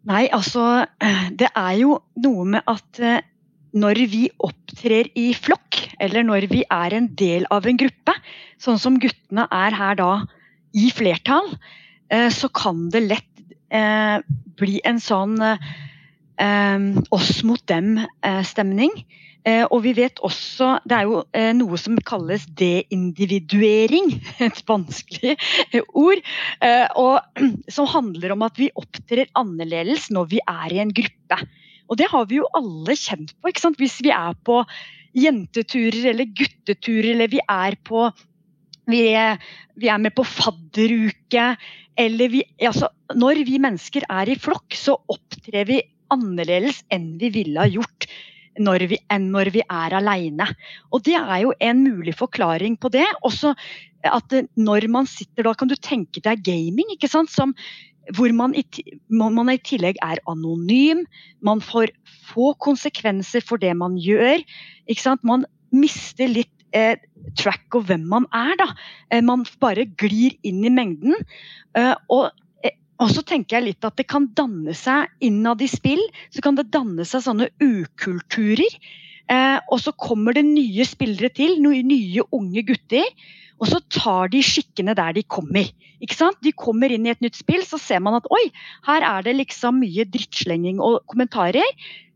Nei, 0.10 0.26
altså 0.34 0.88
Det 1.38 1.52
er 1.54 1.76
jo 1.78 2.00
noe 2.24 2.46
med 2.56 2.66
at 2.70 3.02
eh, 3.02 3.22
når 3.78 4.02
vi 4.12 4.26
opptrer 4.44 5.08
i 5.16 5.30
flokk, 5.38 5.78
eller 6.02 6.26
når 6.28 6.50
vi 6.52 6.64
er 6.66 6.96
en 6.98 7.08
del 7.16 7.46
av 7.54 7.70
en 7.70 7.78
gruppe, 7.80 8.16
sånn 8.60 8.82
som 8.82 8.98
guttene 9.00 9.46
er 9.48 9.78
her 9.78 9.96
da 10.02 10.10
i 10.76 10.90
flertall, 10.92 11.48
eh, 12.12 12.28
så 12.34 12.50
kan 12.52 12.90
det 12.92 13.06
lett 13.06 13.46
eh, 13.72 14.20
bli 14.60 14.82
en 14.84 15.00
sånn 15.00 15.38
oss 17.14 17.44
mot 17.46 17.62
dem-stemning. 17.70 18.96
Eh, 19.42 19.64
og 19.74 19.80
vi 19.82 19.96
vet 19.98 20.20
også 20.22 20.76
Det 20.86 20.94
er 20.94 21.08
jo 21.10 21.22
eh, 21.34 21.50
noe 21.58 21.78
som 21.82 21.98
kalles 22.06 22.46
deindividuering. 22.60 24.14
Et 24.48 24.62
vanskelig 24.70 25.36
eh, 25.72 25.82
ord. 25.98 26.22
Og 27.02 27.42
som 27.76 27.90
handler 27.90 28.36
om 28.36 28.46
at 28.46 28.62
vi 28.62 28.72
opptrer 28.78 29.32
annerledes 29.40 30.12
når 30.14 30.32
vi 30.36 30.42
er 30.46 30.76
i 30.76 30.82
en 30.86 30.94
gruppe. 30.94 31.42
Og 31.92 32.00
det 32.00 32.08
har 32.12 32.28
vi 32.30 32.40
jo 32.40 32.50
alle 32.56 32.96
kjent 32.96 33.34
på. 33.36 33.52
ikke 33.52 33.66
sant? 33.66 33.82
Hvis 33.82 34.00
vi 34.06 34.14
er 34.16 34.38
på 34.46 34.62
jenteturer 35.18 36.14
eller 36.14 36.30
gutteturer, 36.38 37.14
eller 37.16 37.32
vi 37.32 37.42
er 37.44 37.76
på 37.84 38.10
vi 38.90 39.02
er, 39.16 39.38
vi 39.80 39.88
er 39.92 40.00
med 40.02 40.14
på 40.18 40.24
fadderuke, 40.26 41.44
eller 42.00 42.32
vi 42.34 42.42
altså, 42.66 42.90
Når 43.16 43.44
vi 43.46 43.60
mennesker 43.62 44.08
er 44.10 44.32
i 44.32 44.40
flokk, 44.40 44.74
så 44.76 44.96
opptrer 45.12 45.68
vi 45.68 45.82
annerledes 46.12 46.82
enn 46.92 47.14
vi 47.20 47.30
ville 47.32 47.60
ha 47.62 47.70
gjort 47.72 48.08
når 48.60 48.88
vi, 48.92 49.00
enn 49.14 49.30
når 49.34 49.52
vi 49.56 49.64
er 49.64 49.96
alene. 49.96 50.48
Og 50.92 51.04
det 51.08 51.16
er 51.20 51.38
jo 51.46 51.54
en 51.64 51.84
mulig 51.86 52.16
forklaring 52.20 52.78
på 52.82 52.92
det. 52.94 53.06
Også 53.28 53.54
at 54.08 54.36
når 54.58 54.88
man 54.92 55.08
sitter 55.10 55.48
da, 55.48 55.54
kan 55.56 55.72
du 55.72 55.78
tenke 55.78 56.24
deg 56.24 56.44
gaming, 56.46 56.90
ikke 56.96 57.10
sant. 57.12 57.32
Som, 57.32 57.54
hvor 58.18 58.34
man 58.36 58.56
i, 58.58 58.66
man 59.14 59.52
i 59.52 59.60
tillegg 59.62 60.00
er 60.04 60.22
anonym. 60.32 61.06
Man 61.46 61.64
får 61.64 61.94
få 62.32 62.54
konsekvenser 62.64 63.46
for 63.46 63.62
det 63.62 63.74
man 63.78 64.00
gjør. 64.02 64.44
ikke 64.88 65.06
sant? 65.06 65.24
Man 65.28 65.46
mister 65.72 66.28
litt 66.32 66.52
eh, 66.76 66.98
track 67.40 67.78
of 67.78 67.88
hvem 67.90 68.04
man 68.12 68.28
er. 68.36 68.56
da. 68.60 68.72
Eh, 69.12 69.24
man 69.24 69.46
bare 69.64 69.88
glir 70.02 70.36
inn 70.48 70.64
i 70.66 70.74
mengden. 70.74 71.16
Eh, 71.78 71.96
og 72.12 72.32
og 73.02 73.10
så 73.10 73.24
tenker 73.26 73.58
jeg 73.58 73.72
litt 73.72 73.88
at 73.88 73.98
det 73.98 74.06
kan 74.10 74.28
danne 74.38 74.76
seg 74.78 75.10
innad 75.26 75.62
i 75.66 75.70
spill 75.70 76.02
så 76.30 76.44
kan 76.46 76.58
det 76.60 76.70
danne 76.74 77.06
seg 77.08 77.24
sånne 77.26 77.50
ukulturer. 77.58 78.78
Eh, 79.32 79.58
og 79.72 79.80
så 79.82 79.94
kommer 79.98 80.36
det 80.38 80.44
nye 80.46 80.86
spillere 80.86 81.32
til, 81.34 81.58
nye 81.64 82.26
unge 82.30 82.64
gutter. 82.68 83.08
Og 83.62 83.70
så 83.70 83.82
tar 83.94 84.32
de 84.34 84.42
skikkene 84.46 84.96
der 84.98 85.16
de 85.18 85.24
kommer. 85.24 85.70
Ikke 86.02 86.18
sant? 86.18 86.40
De 86.46 86.54
kommer 86.54 86.94
inn 86.94 87.06
i 87.06 87.14
et 87.14 87.22
nytt 87.22 87.38
spill, 87.38 87.62
så 87.66 87.78
ser 87.82 88.02
man 88.02 88.18
at 88.18 88.30
oi, 88.34 88.48
her 88.88 89.06
er 89.06 89.26
det 89.26 89.36
liksom 89.38 89.82
mye 89.84 90.06
drittslenging 90.10 90.82
og 90.82 91.04
kommentarer. 91.10 91.68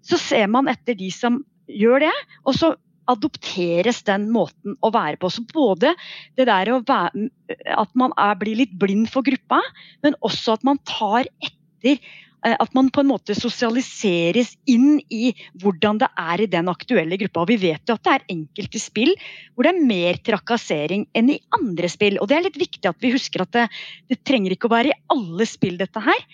Så 0.05 0.17
ser 0.21 0.49
man 0.53 0.69
etter 0.69 0.97
de 0.97 1.11
som 1.13 1.43
gjør 1.69 2.05
det, 2.05 2.15
og 2.45 2.57
så 2.57 2.73
adopteres 3.11 4.01
den 4.07 4.29
måten 4.33 4.75
å 4.83 4.91
være 4.93 5.19
på. 5.21 5.31
Så 5.31 5.45
både 5.51 5.93
det 6.37 6.47
der 6.49 6.73
være, 6.75 7.29
at 7.77 7.97
man 7.97 8.13
er, 8.21 8.37
blir 8.39 8.61
litt 8.63 8.75
blind 8.81 9.09
for 9.11 9.25
gruppa, 9.25 9.61
men 10.05 10.17
også 10.25 10.57
at 10.57 10.65
man 10.67 10.81
tar 10.87 11.29
etter 11.43 11.97
eh, 11.97 12.55
at 12.55 12.73
man 12.77 12.89
på 12.93 13.03
en 13.03 13.11
måte 13.11 13.35
sosialiseres 13.37 14.55
inn 14.69 14.99
i 15.13 15.33
hvordan 15.61 16.01
det 16.01 16.09
er 16.21 16.45
i 16.45 16.49
den 16.51 16.71
aktuelle 16.71 17.19
gruppa. 17.21 17.43
Og 17.43 17.53
vi 17.53 17.59
vet 17.67 17.85
jo 17.85 17.97
at 17.97 18.05
det 18.07 18.15
er 18.15 18.27
enkelte 18.37 18.81
spill 18.81 19.13
hvor 19.53 19.67
det 19.67 19.75
er 19.75 19.85
mer 19.93 20.19
trakassering 20.25 21.07
enn 21.17 21.35
i 21.35 21.39
andre 21.57 21.91
spill. 21.91 22.19
Og 22.21 22.29
det 22.31 22.39
er 22.39 22.49
litt 22.49 22.59
viktig 22.61 22.89
at 22.89 22.99
vi 23.03 23.13
husker 23.15 23.45
at 23.45 23.53
det, 23.55 23.69
det 24.11 24.21
trenger 24.27 24.55
ikke 24.55 24.69
å 24.71 24.75
være 24.77 24.93
i 24.93 24.99
alle 25.13 25.49
spill 25.49 25.79
dette 25.81 26.03
her, 26.09 26.27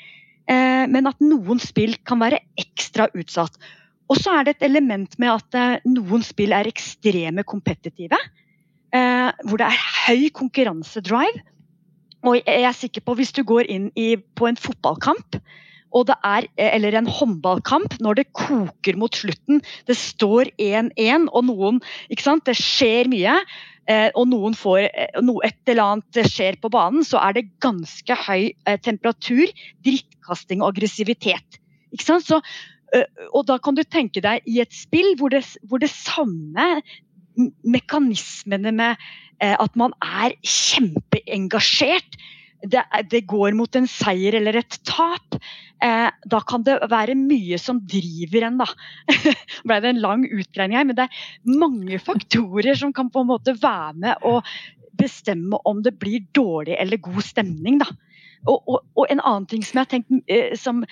eh, 0.47 0.87
men 0.91 1.11
at 1.11 1.21
noen 1.23 1.61
spill 1.63 1.99
kan 2.07 2.23
være 2.23 2.43
ekstra 2.59 3.11
utsatt. 3.15 3.59
Og 4.11 4.19
så 4.19 4.35
er 4.35 4.47
det 4.47 4.57
et 4.57 4.67
element 4.67 5.15
med 5.21 5.31
at 5.31 5.57
eh, 5.57 5.87
noen 5.87 6.23
spill 6.25 6.51
er 6.55 6.67
ekstreme 6.67 7.45
kompetitive. 7.47 8.19
Eh, 8.91 9.29
hvor 9.47 9.61
det 9.61 9.69
er 9.69 9.83
høy 10.03 10.27
konkurransedrive. 10.35 11.45
Og 12.27 12.37
jeg 12.37 12.65
er 12.67 12.75
sikker 12.77 13.01
på 13.07 13.15
hvis 13.17 13.31
du 13.33 13.41
går 13.47 13.69
inn 13.71 13.87
i, 13.97 14.13
på 14.19 14.49
en 14.49 14.59
fotballkamp 14.59 15.39
er, 15.91 16.45
eh, 16.57 16.75
eller 16.75 16.95
en 16.95 17.07
håndballkamp, 17.07 17.97
når 18.03 18.19
det 18.19 18.33
koker 18.35 18.99
mot 18.99 19.15
slutten, 19.15 19.63
det 19.87 19.97
står 19.97 20.51
1-1, 20.59 21.29
og 21.31 21.47
noen 21.47 21.81
ikke 22.09 22.27
sant, 22.27 22.45
Det 22.45 22.55
skjer 22.55 23.07
mye, 23.11 23.39
og 24.15 24.27
noen 24.29 24.53
får 24.55 24.85
noe, 25.25 25.41
et 25.43 25.57
eller 25.67 25.83
annet 25.83 26.29
skjer 26.29 26.55
på 26.61 26.69
banen, 26.71 27.03
så 27.03 27.17
er 27.19 27.33
det 27.33 27.49
ganske 27.59 28.15
høy 28.15 28.53
temperatur, 28.85 29.51
drittkasting 29.83 30.61
og 30.61 30.77
aggressivitet. 30.77 31.59
Ikke 31.91 32.05
sant? 32.05 32.23
Så 32.23 32.39
og 33.31 33.45
da 33.47 33.55
kan 33.63 33.77
du 33.77 33.83
tenke 33.87 34.23
deg 34.23 34.43
i 34.49 34.59
et 34.63 34.73
spill 34.75 35.13
hvor 35.19 35.31
det, 35.31 35.45
hvor 35.69 35.79
det 35.79 35.91
samme 35.93 36.81
mekanismene 37.63 38.73
med 38.75 38.99
eh, 39.41 39.55
at 39.55 39.75
man 39.79 39.95
er 40.03 40.35
kjempeengasjert 40.43 42.19
det, 42.61 42.83
det, 43.09 43.23
går 43.25 43.55
mot 43.57 43.75
en 43.75 43.87
seier 43.89 44.35
eller 44.37 44.59
et 44.59 44.75
tap, 44.85 45.37
eh, 45.81 46.09
da 46.29 46.41
kan 46.45 46.61
det 46.67 46.75
være 46.91 47.15
mye 47.17 47.57
som 47.57 47.79
driver 47.89 48.45
en. 48.45 48.59
da. 48.61 48.67
ble 49.65 49.79
det 49.81 49.89
en 49.89 50.03
lang 50.03 50.27
utgreining 50.27 50.77
her, 50.77 50.85
men 50.85 50.99
det 50.99 51.07
er 51.07 51.55
mange 51.57 51.97
faktorer 51.97 52.77
som 52.77 52.93
kan 52.93 53.09
på 53.09 53.23
en 53.23 53.31
måte 53.31 53.57
være 53.57 53.95
med 54.03 54.27
å 54.27 54.37
bestemme 55.01 55.57
om 55.65 55.81
det 55.81 55.95
blir 55.97 56.27
dårlig 56.37 56.77
eller 56.77 57.01
god 57.01 57.25
stemning. 57.25 57.81
da. 57.81 57.89
Og, 58.45 58.61
og, 58.65 58.85
og 58.97 59.09
en 59.09 59.21
annen 59.21 59.49
ting 59.49 59.65
som 59.65 59.79
jeg 59.79 59.87
har 59.87 59.91
tenkt 59.95 60.29
eh, 60.29 60.53
som 60.57 60.85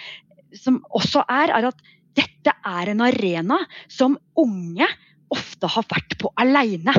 som 0.57 0.81
også 0.95 1.23
er, 1.29 1.53
er 1.55 1.69
at 1.69 1.87
dette 2.17 2.53
er 2.65 2.91
en 2.91 3.05
arena 3.05 3.59
som 3.91 4.17
unge 4.39 4.87
ofte 5.33 5.69
har 5.69 5.85
vært 5.89 6.17
på 6.21 6.31
aleine. 6.41 6.95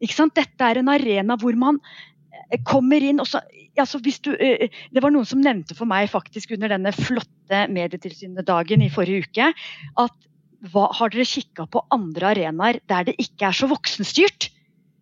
Dette 0.00 0.64
er 0.64 0.80
en 0.80 0.92
arena 0.92 1.36
hvor 1.40 1.56
man 1.60 1.80
eh, 1.80 2.60
kommer 2.66 3.02
inn 3.04 3.20
også, 3.20 3.40
altså 3.80 4.00
du, 4.00 4.32
eh, 4.36 4.68
Det 4.68 5.02
var 5.02 5.12
noen 5.12 5.28
som 5.28 5.42
nevnte 5.44 5.76
for 5.76 5.88
meg 5.88 6.10
faktisk 6.12 6.52
under 6.56 6.72
denne 6.72 6.92
flotte 6.96 7.66
Medietilsynet-dagen 7.72 8.84
i 8.84 8.92
forrige 8.92 9.28
uke 9.28 9.50
at 9.50 10.16
hva, 10.70 10.90
har 10.92 11.12
dere 11.12 11.24
kikka 11.24 11.66
på 11.72 11.82
andre 11.92 12.34
arenaer 12.34 12.80
der 12.88 13.08
det 13.08 13.16
ikke 13.20 13.48
er 13.48 13.56
så 13.56 13.68
voksenstyrt? 13.70 14.50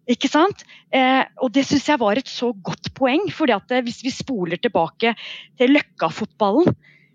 Ikke 0.08 0.30
sant? 0.30 0.62
Eh, 0.94 1.24
og 1.42 1.52
det 1.52 1.66
syns 1.68 1.88
jeg 1.90 2.00
var 2.00 2.18
et 2.18 2.30
så 2.30 2.52
godt 2.52 2.92
poeng. 2.96 3.28
fordi 3.34 3.52
at 3.52 3.70
eh, 3.70 3.82
Hvis 3.84 4.02
vi 4.04 4.10
spoler 4.14 4.56
tilbake 4.56 5.14
til 5.58 5.74
Løkka-fotballen, 5.74 6.72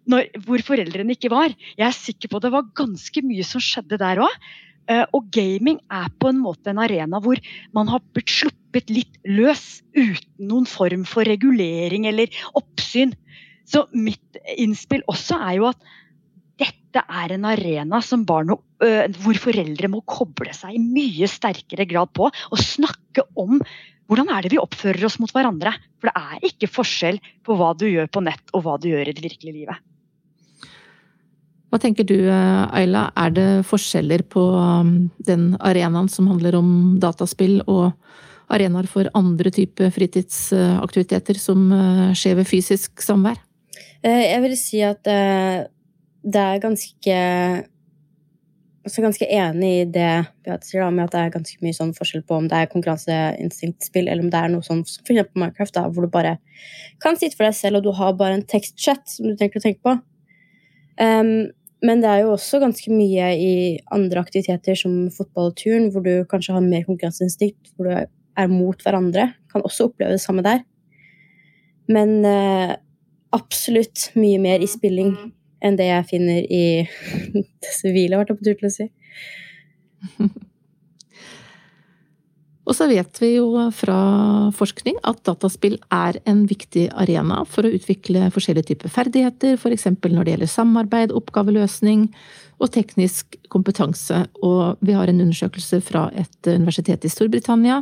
når, 0.10 0.28
hvor 0.46 0.64
foreldrene 0.66 1.16
ikke 1.16 1.32
var. 1.34 1.54
Jeg 1.78 1.88
er 1.88 1.96
sikker 1.96 2.32
på 2.32 2.42
det 2.44 2.52
var 2.54 2.70
ganske 2.78 3.24
mye 3.26 3.46
som 3.48 3.64
skjedde 3.64 4.00
der 4.02 4.24
òg. 4.26 4.38
Eh, 4.92 5.06
og 5.16 5.30
gaming 5.32 5.80
er 5.94 6.10
på 6.20 6.34
en 6.34 6.42
måte 6.44 6.74
en 6.74 6.82
arena 6.84 7.22
hvor 7.24 7.40
man 7.76 7.88
har 7.88 8.04
blitt 8.12 8.34
sluppet 8.34 8.92
litt 8.92 9.16
løs 9.24 9.80
uten 9.96 10.50
noen 10.50 10.68
form 10.68 11.06
for 11.08 11.28
regulering 11.28 12.08
eller 12.10 12.32
oppsyn. 12.60 13.14
Så 13.64 13.86
mitt 13.96 14.42
innspill 14.60 15.06
også 15.12 15.40
er 15.40 15.60
jo 15.62 15.70
at 15.72 15.92
dette 16.60 17.02
er 17.08 17.34
en 17.34 17.48
arena 17.50 18.02
barn 18.28 18.52
øh, 18.54 19.08
hvor 19.24 19.40
foreldre 19.40 19.90
må 19.90 20.04
koble 20.06 20.52
seg 20.54 20.76
i 20.76 20.84
mye 20.84 21.32
sterkere 21.32 21.88
grad 21.90 22.12
på 22.14 22.28
og 22.28 22.60
snakke 22.60 23.24
om 23.40 23.64
hvordan 24.12 24.30
er 24.36 24.44
det 24.44 24.52
vi 24.54 24.62
oppfører 24.62 25.08
oss 25.08 25.18
mot 25.22 25.32
hverandre. 25.32 25.72
For 26.02 26.12
det 26.12 26.20
er 26.20 26.52
ikke 26.52 26.70
forskjell 26.70 27.24
på 27.48 27.56
hva 27.58 27.72
du 27.80 27.88
gjør 27.88 28.12
på 28.12 28.22
nett 28.28 28.54
og 28.54 28.68
hva 28.68 28.76
du 28.78 28.92
gjør 28.92 29.10
i 29.10 29.16
det 29.16 29.24
virkelige 29.24 29.64
livet. 29.64 29.93
Hva 31.74 31.80
tenker 31.82 32.06
du, 32.06 32.20
Ayla, 32.30 33.08
er 33.18 33.32
det 33.34 33.48
forskjeller 33.66 34.22
på 34.30 34.42
um, 34.54 35.08
den 35.26 35.56
arenaen 35.58 36.06
som 36.06 36.28
handler 36.30 36.60
om 36.60 36.68
dataspill 37.02 37.64
og 37.66 37.96
arenaer 38.54 38.86
for 38.86 39.10
andre 39.18 39.50
typer 39.50 39.90
fritidsaktiviteter 39.96 41.40
som 41.42 41.64
uh, 41.74 42.12
skjer 42.14 42.38
ved 42.38 42.46
fysisk 42.46 43.02
samvær? 43.02 43.42
Eh, 44.06 44.26
jeg 44.28 44.44
vil 44.44 44.54
si 44.60 44.84
at 44.86 45.10
eh, 45.10 45.64
det 46.22 46.44
er 46.44 46.62
ganske 46.62 47.18
også 48.84 49.04
ganske 49.06 49.28
enig 49.32 49.70
i 49.80 49.84
det 49.96 50.12
Beate 50.44 50.68
sier, 50.68 50.86
med 50.92 51.08
at 51.08 51.14
det 51.16 51.22
er 51.24 51.34
ganske 51.38 51.64
mye 51.64 51.76
sånn 51.76 51.94
forskjell 51.96 52.26
på 52.28 52.38
om 52.38 52.50
det 52.52 52.60
er 52.60 52.72
konkurranseinstinktspill, 52.72 54.10
eller 54.12 54.26
om 54.26 54.32
det 54.32 54.42
er 54.42 54.52
noe 54.52 54.66
sånn 54.66 54.84
som 54.86 55.08
eksempel 55.08 55.40
Minecraft, 55.40 55.74
da, 55.78 55.88
hvor 55.88 56.06
du 56.06 56.12
bare 56.12 56.36
kan 57.02 57.18
sitte 57.18 57.40
for 57.40 57.48
deg 57.48 57.56
selv, 57.58 57.80
og 57.80 57.88
du 57.88 57.94
har 57.96 58.18
bare 58.20 58.38
en 58.38 58.46
tekstchat 58.46 59.08
som 59.08 59.30
du 59.30 59.38
tenker 59.40 59.62
å 59.62 59.64
tenke 59.64 59.80
på. 59.88 59.96
Um, 61.00 61.54
men 61.84 62.00
det 62.04 62.10
er 62.10 62.22
jo 62.24 62.34
også 62.34 62.62
ganske 62.64 62.92
mye 62.96 63.30
i 63.36 63.54
andre 63.92 64.22
aktiviteter 64.24 64.78
som 64.80 65.10
fotballturen, 65.12 65.90
hvor 65.92 66.06
du 66.06 66.24
kanskje 66.32 66.56
har 66.56 66.64
mer 66.64 66.86
konkurranseinstinkt, 66.88 67.74
hvor 67.76 67.90
du 67.90 67.96
er 67.98 68.52
mot 68.52 68.80
hverandre. 68.86 69.34
Kan 69.52 69.66
også 69.68 69.90
oppleve 69.90 70.16
det 70.16 70.24
samme 70.24 70.46
der. 70.46 70.64
Men 71.92 72.24
eh, 72.24 72.76
absolutt 73.36 74.14
mye 74.16 74.40
mer 74.40 74.64
i 74.64 74.70
spilling 74.72 75.12
enn 75.64 75.78
det 75.80 75.90
jeg 75.90 76.08
finner 76.12 76.48
i 76.48 76.64
det 77.36 77.76
sivile, 77.76 78.16
ble 78.16 78.32
jeg 78.32 78.40
på 78.40 78.48
tur 78.48 78.58
til 78.62 78.72
å 78.72 78.76
si. 78.78 78.90
Og 82.64 82.78
så 82.78 82.88
vet 82.88 83.20
vi 83.20 83.34
jo 83.36 83.66
fra 83.76 83.98
forskning 84.56 84.96
at 85.04 85.20
dataspill 85.28 85.76
er 85.92 86.20
en 86.30 86.46
viktig 86.48 86.86
arena 86.96 87.42
for 87.50 87.68
å 87.68 87.74
utvikle 87.76 88.30
forskjellige 88.32 88.70
typer 88.72 88.94
ferdigheter, 88.94 89.58
f.eks. 89.60 89.90
Når 90.00 90.24
det 90.24 90.36
gjelder 90.36 90.52
samarbeid, 90.52 91.12
oppgaveløsning 91.12 92.08
og 92.64 92.72
teknisk 92.72 93.36
kompetanse. 93.52 94.22
Og 94.46 94.80
vi 94.80 94.96
har 94.96 95.12
en 95.12 95.20
undersøkelse 95.26 95.82
fra 95.84 96.06
et 96.16 96.48
universitet 96.48 97.04
i 97.04 97.12
Storbritannia 97.12 97.82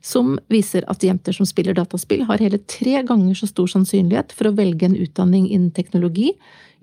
som 0.00 0.38
viser 0.52 0.86
at 0.88 1.04
jenter 1.04 1.36
som 1.36 1.48
spiller 1.48 1.76
dataspill, 1.76 2.24
har 2.28 2.40
hele 2.40 2.62
tre 2.64 3.02
ganger 3.04 3.36
så 3.36 3.50
stor 3.50 3.68
sannsynlighet 3.74 4.32
for 4.36 4.48
å 4.48 4.54
velge 4.56 4.88
en 4.88 4.96
utdanning 4.96 5.50
innen 5.50 5.74
teknologi, 5.76 6.32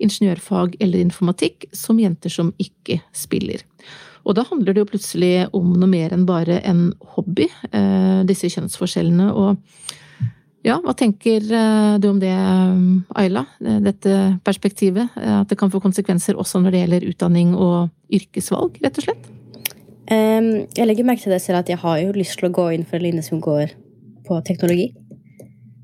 ingeniørfag 0.00 0.78
eller 0.80 1.02
informatikk 1.02 1.66
som 1.76 1.98
jenter 2.00 2.30
som 2.32 2.54
ikke 2.62 3.00
spiller. 3.10 3.66
Og 4.26 4.36
da 4.36 4.44
handler 4.46 4.74
det 4.74 4.84
jo 4.84 4.90
plutselig 4.90 5.32
om 5.56 5.72
noe 5.78 5.88
mer 5.90 6.12
enn 6.14 6.26
bare 6.28 6.60
en 6.68 6.90
hobby, 7.14 7.48
eh, 7.72 8.20
disse 8.28 8.50
kjønnsforskjellene. 8.52 9.30
Og 9.32 9.56
ja, 10.66 10.76
hva 10.84 10.94
tenker 10.96 11.40
eh, 11.40 11.96
du 12.02 12.08
om 12.10 12.20
det, 12.20 12.34
Ayla? 13.16 13.46
Eh, 13.64 13.80
dette 13.86 14.16
perspektivet? 14.46 15.16
At 15.16 15.50
det 15.50 15.58
kan 15.60 15.72
få 15.72 15.80
konsekvenser 15.82 16.38
også 16.38 16.60
når 16.60 16.74
det 16.76 16.82
gjelder 16.84 17.10
utdanning 17.12 17.54
og 17.56 17.90
yrkesvalg, 18.12 18.80
rett 18.84 19.00
og 19.00 19.08
slett? 19.08 19.30
Jeg 20.10 20.86
legger 20.88 21.06
merke 21.06 21.22
til 21.22 21.30
det 21.30 21.38
selv 21.38 21.60
at 21.60 21.68
jeg 21.70 21.78
har 21.78 22.00
jo 22.00 22.10
lyst 22.16 22.40
til 22.40 22.48
å 22.48 22.54
gå 22.54 22.64
inn 22.74 22.82
for 22.82 22.98
en 22.98 23.04
linje 23.04 23.22
som 23.28 23.38
går 23.38 23.76
på 24.26 24.40
teknologi. 24.42 24.88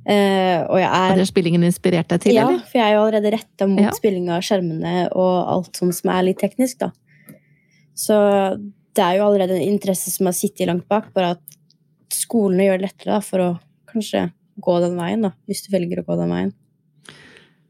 og 0.03 0.79
jeg 0.81 0.91
er 0.91 1.13
Og 1.13 1.21
det 1.21 1.29
spillingen 1.29 1.63
inspirert 1.63 2.11
deg 2.11 2.25
til, 2.25 2.35
ja, 2.35 2.49
eller? 2.49 2.65
For 2.67 2.81
jeg 2.81 2.89
er 2.89 2.97
jo 2.97 3.05
allerede 3.05 3.33
retta 3.37 3.69
mot 3.71 3.85
ja. 3.87 3.95
spilling 3.95 4.27
av 4.35 4.43
skjermene 4.43 5.13
og 5.15 5.53
alt 5.55 5.79
sånt 5.79 5.95
som 5.95 6.11
er 6.11 6.27
litt 6.27 6.43
teknisk, 6.43 6.81
da. 6.83 6.91
Så 7.97 8.17
det 8.97 9.05
er 9.05 9.19
jo 9.19 9.27
allerede 9.27 9.57
en 9.57 9.75
interesse 9.75 10.13
som 10.13 10.29
har 10.29 10.37
sittet 10.37 10.69
langt 10.69 10.87
bak, 10.89 11.09
bare 11.17 11.37
at 11.37 11.57
skolene 12.13 12.69
gjør 12.69 12.81
det 12.81 12.89
lettere 12.91 13.17
da, 13.17 13.25
for 13.25 13.45
å 13.45 13.49
kanskje 13.91 14.29
gå 14.63 14.77
den 14.85 14.97
veien, 14.99 15.25
da, 15.27 15.33
hvis 15.49 15.65
du 15.67 15.73
velger 15.75 16.01
å 16.01 16.07
gå 16.07 16.19
den 16.21 16.33
veien. 16.33 16.55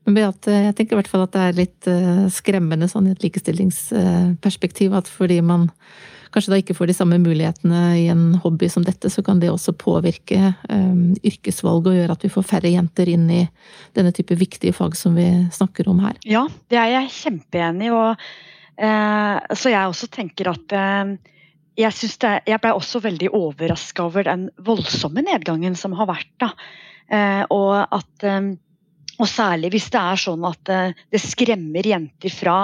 Men 0.07 0.19
Beate, 0.21 0.59
jeg 0.69 0.75
tenker 0.79 0.95
i 0.95 1.01
hvert 1.01 1.11
fall 1.11 1.25
at 1.25 1.33
det 1.35 1.45
er 1.45 1.57
litt 1.57 1.89
uh, 1.91 2.27
skremmende 2.31 2.87
sånn 2.91 3.09
i 3.09 3.15
et 3.17 3.25
likestillingsperspektiv 3.27 4.95
at 4.95 5.11
fordi 5.11 5.41
man 5.43 5.67
kanskje 6.35 6.53
da 6.53 6.59
ikke 6.61 6.77
får 6.77 6.91
de 6.91 6.95
samme 6.95 7.19
mulighetene 7.23 7.81
i 7.99 8.05
en 8.13 8.37
hobby 8.43 8.69
som 8.71 8.85
dette, 8.87 9.11
så 9.11 9.23
kan 9.27 9.41
det 9.43 9.51
også 9.51 9.75
påvirke 9.79 10.53
um, 10.71 11.17
yrkesvalget 11.27 11.91
og 11.91 11.99
gjøre 11.99 12.19
at 12.19 12.27
vi 12.27 12.31
får 12.35 12.47
færre 12.47 12.71
jenter 12.71 13.11
inn 13.11 13.25
i 13.35 13.41
denne 13.99 14.13
type 14.15 14.37
viktige 14.39 14.77
fag 14.77 14.95
som 14.99 15.17
vi 15.19 15.27
snakker 15.55 15.91
om 15.91 16.05
her. 16.05 16.21
Ja, 16.29 16.45
det 16.71 16.79
er 16.83 16.93
jeg 17.01 17.15
kjempeenig 17.17 17.91
i. 17.91 17.95
og 17.95 18.15
Eh, 18.15 18.56
så 18.77 19.73
jeg 19.73 19.89
også 19.89 20.09
tenker 20.13 20.51
at 20.53 20.75
eh, 20.77 21.13
jeg, 21.81 21.97
det, 22.21 22.33
jeg 22.49 22.61
ble 22.63 22.73
også 22.77 23.01
veldig 23.05 23.31
overraska 23.37 24.07
over 24.09 24.27
den 24.29 24.49
voldsomme 24.65 25.25
nedgangen 25.25 25.77
som 25.79 25.97
har 25.97 26.11
vært. 26.11 26.33
Da. 26.43 26.51
Eh, 27.09 27.45
og, 27.53 27.87
at, 27.97 28.27
og 29.17 29.31
særlig 29.31 29.73
hvis 29.77 29.89
det 29.95 30.03
er 30.03 30.21
sånn 30.21 30.45
at 30.49 30.75
det 31.13 31.23
skremmer 31.23 31.89
jenter 31.89 32.33
fra 32.33 32.59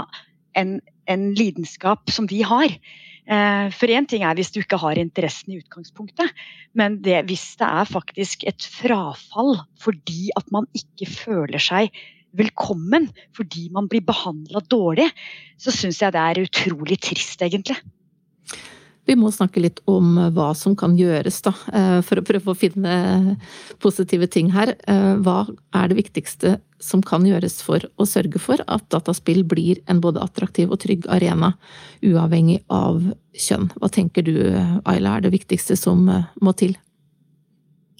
en, 0.59 0.81
en 1.09 1.31
lidenskap 1.37 2.12
som 2.12 2.28
de 2.28 2.42
har. 2.45 2.76
For 3.23 3.87
én 3.95 4.09
ting 4.11 4.25
er 4.26 4.35
hvis 4.35 4.50
du 4.50 4.59
ikke 4.59 4.81
har 4.83 4.99
interessen 4.99 5.54
i 5.54 5.61
utgangspunktet, 5.61 6.33
men 6.75 6.97
det, 7.07 7.21
hvis 7.28 7.52
det 7.61 7.69
er 7.69 7.87
faktisk 7.87 8.42
et 8.50 8.66
frafall 8.66 9.61
fordi 9.81 10.33
at 10.37 10.50
man 10.52 10.66
ikke 10.76 11.07
føler 11.07 11.62
seg 11.62 11.95
velkommen 12.36 13.08
fordi 13.36 13.68
man 13.74 13.88
blir 13.90 14.04
behandla 14.06 14.62
dårlig, 14.70 15.08
så 15.60 15.74
syns 15.74 16.00
jeg 16.02 16.14
det 16.14 16.22
er 16.22 16.44
utrolig 16.46 17.00
trist, 17.02 17.42
egentlig. 17.44 17.78
Vi 19.02 19.16
må 19.18 19.32
snakke 19.34 19.58
litt 19.64 19.80
om 19.90 20.14
hva 20.34 20.52
som 20.54 20.76
kan 20.78 20.94
gjøres, 20.94 21.40
da, 21.42 21.52
eh, 21.74 21.98
for 22.06 22.20
å 22.20 22.26
prøve 22.26 22.52
å 22.52 22.58
finne 22.58 23.36
positive 23.82 24.28
ting 24.30 24.52
her. 24.54 24.76
Eh, 24.86 25.16
hva 25.18 25.48
er 25.74 25.88
det 25.90 25.98
viktigste 25.98 26.60
som 26.78 27.02
kan 27.02 27.26
gjøres 27.26 27.60
for 27.66 27.82
å 27.98 28.06
sørge 28.06 28.38
for 28.38 28.62
at 28.68 28.86
dataspill 28.94 29.42
blir 29.42 29.82
en 29.90 30.00
både 30.00 30.22
attraktiv 30.22 30.70
og 30.70 30.78
trygg 30.86 31.08
arena, 31.10 31.54
uavhengig 32.00 32.62
av 32.70 33.02
kjønn? 33.34 33.72
Hva 33.74 33.90
tenker 33.90 34.22
du, 34.22 34.38
Ayla, 34.86 35.16
er 35.16 35.26
det 35.26 35.34
viktigste 35.34 35.76
som 35.76 36.06
eh, 36.08 36.30
må 36.40 36.54
til? 36.54 36.76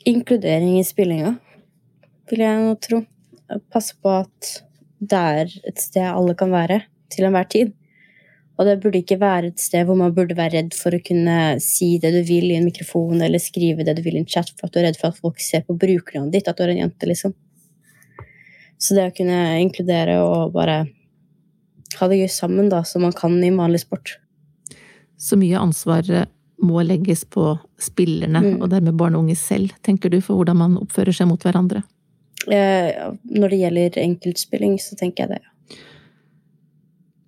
Inkludering 0.07 0.79
i 0.79 0.87
spillinga, 0.87 1.35
vil 2.31 2.47
jeg 2.47 2.63
nå 2.63 2.79
tro 2.79 3.03
passe 3.73 3.97
på 4.01 4.13
at 4.23 4.51
det 5.03 5.19
er 5.19 5.55
et 5.69 5.81
sted 5.83 6.07
alle 6.07 6.35
kan 6.39 6.53
være 6.53 6.83
til 7.13 7.27
enhver 7.27 7.49
tid. 7.51 7.73
Og 8.61 8.69
det 8.69 8.79
burde 8.83 9.01
ikke 9.01 9.19
være 9.21 9.51
et 9.51 9.61
sted 9.61 9.87
hvor 9.89 9.97
man 9.99 10.13
burde 10.15 10.37
være 10.39 10.59
redd 10.59 10.75
for 10.77 10.95
å 10.95 11.03
kunne 11.03 11.37
si 11.65 11.97
det 12.03 12.13
du 12.15 12.21
vil 12.29 12.51
i 12.51 12.59
en 12.59 12.67
mikrofon, 12.69 13.23
eller 13.25 13.43
skrive 13.43 13.87
det 13.87 13.97
du 13.99 14.03
vil 14.05 14.19
i 14.19 14.23
en 14.23 14.29
chat 14.29 14.53
for 14.53 14.69
at 14.69 14.75
du 14.75 14.81
er 14.81 14.91
redd 14.91 15.01
for 15.01 15.11
at 15.11 15.19
folk 15.19 15.41
ser 15.43 15.65
på 15.67 15.77
brukernavnet 15.79 16.37
ditt 16.37 16.51
at 16.51 16.59
du 16.59 16.67
er 16.67 16.75
en 16.75 16.83
jente, 16.85 17.09
liksom. 17.09 17.35
Så 18.83 18.99
det 18.99 19.09
å 19.09 19.15
kunne 19.15 19.39
inkludere 19.63 20.19
og 20.23 20.53
bare 20.55 20.83
ha 21.99 22.09
det 22.11 22.21
gøy 22.23 22.31
sammen, 22.33 22.71
da, 22.73 22.83
som 22.87 23.05
man 23.07 23.15
kan 23.17 23.35
i 23.41 23.51
en 23.51 23.59
vanlig 23.61 23.83
sport. 23.85 24.17
Så 25.17 25.39
mye 25.39 25.61
ansvar 25.61 26.09
må 26.63 26.83
legges 26.87 27.25
på 27.31 27.57
spillerne, 27.83 28.43
mm. 28.43 28.57
og 28.63 28.71
dermed 28.73 28.99
barn 28.99 29.17
og 29.17 29.27
unge 29.27 29.37
selv, 29.39 29.75
tenker 29.87 30.11
du, 30.11 30.21
for 30.23 30.39
hvordan 30.39 30.59
man 30.59 30.79
oppfører 30.81 31.15
seg 31.15 31.31
mot 31.31 31.43
hverandre? 31.43 31.83
Eh, 32.51 33.15
når 33.23 33.53
det 33.53 33.61
gjelder 33.61 34.03
enkeltspilling, 34.03 34.77
så 34.83 34.99
tenker 34.99 35.25
jeg 35.25 35.35
det, 35.35 35.41
ja. 35.43 35.49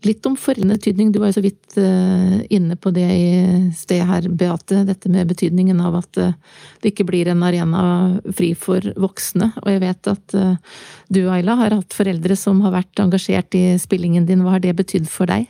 Litt 0.05 0.27
om 0.29 0.35
forrige 0.37 0.69
betydning. 0.69 1.15
Du 1.15 1.21
var 1.23 1.31
jo 1.31 1.39
så 1.39 1.43
vidt 1.47 1.79
uh, 1.81 2.43
inne 2.53 2.75
på 2.77 2.91
det 2.93 3.07
i 3.09 3.29
sted 3.73 4.03
her, 4.05 4.27
Beate. 4.29 4.83
Dette 4.85 5.09
med 5.09 5.31
betydningen 5.31 5.79
av 5.81 5.97
at 6.03 6.19
uh, 6.21 6.35
det 6.83 6.91
ikke 6.93 7.07
blir 7.09 7.31
en 7.33 7.41
arena 7.47 7.85
fri 8.37 8.51
for 8.53 8.85
voksne. 9.01 9.49
Og 9.63 9.71
jeg 9.73 9.81
vet 9.81 10.11
at 10.13 10.37
du, 11.09 11.23
Ayla, 11.33 11.57
har 11.57 11.79
hatt 11.79 11.97
foreldre 11.97 12.37
som 12.37 12.61
har 12.67 12.75
vært 12.77 13.01
engasjert 13.01 13.57
i 13.57 13.65
spillingen 13.81 14.29
din. 14.29 14.45
Hva 14.45 14.59
har 14.59 14.67
det 14.67 14.77
betydd 14.77 15.09
for 15.09 15.33
deg? 15.33 15.49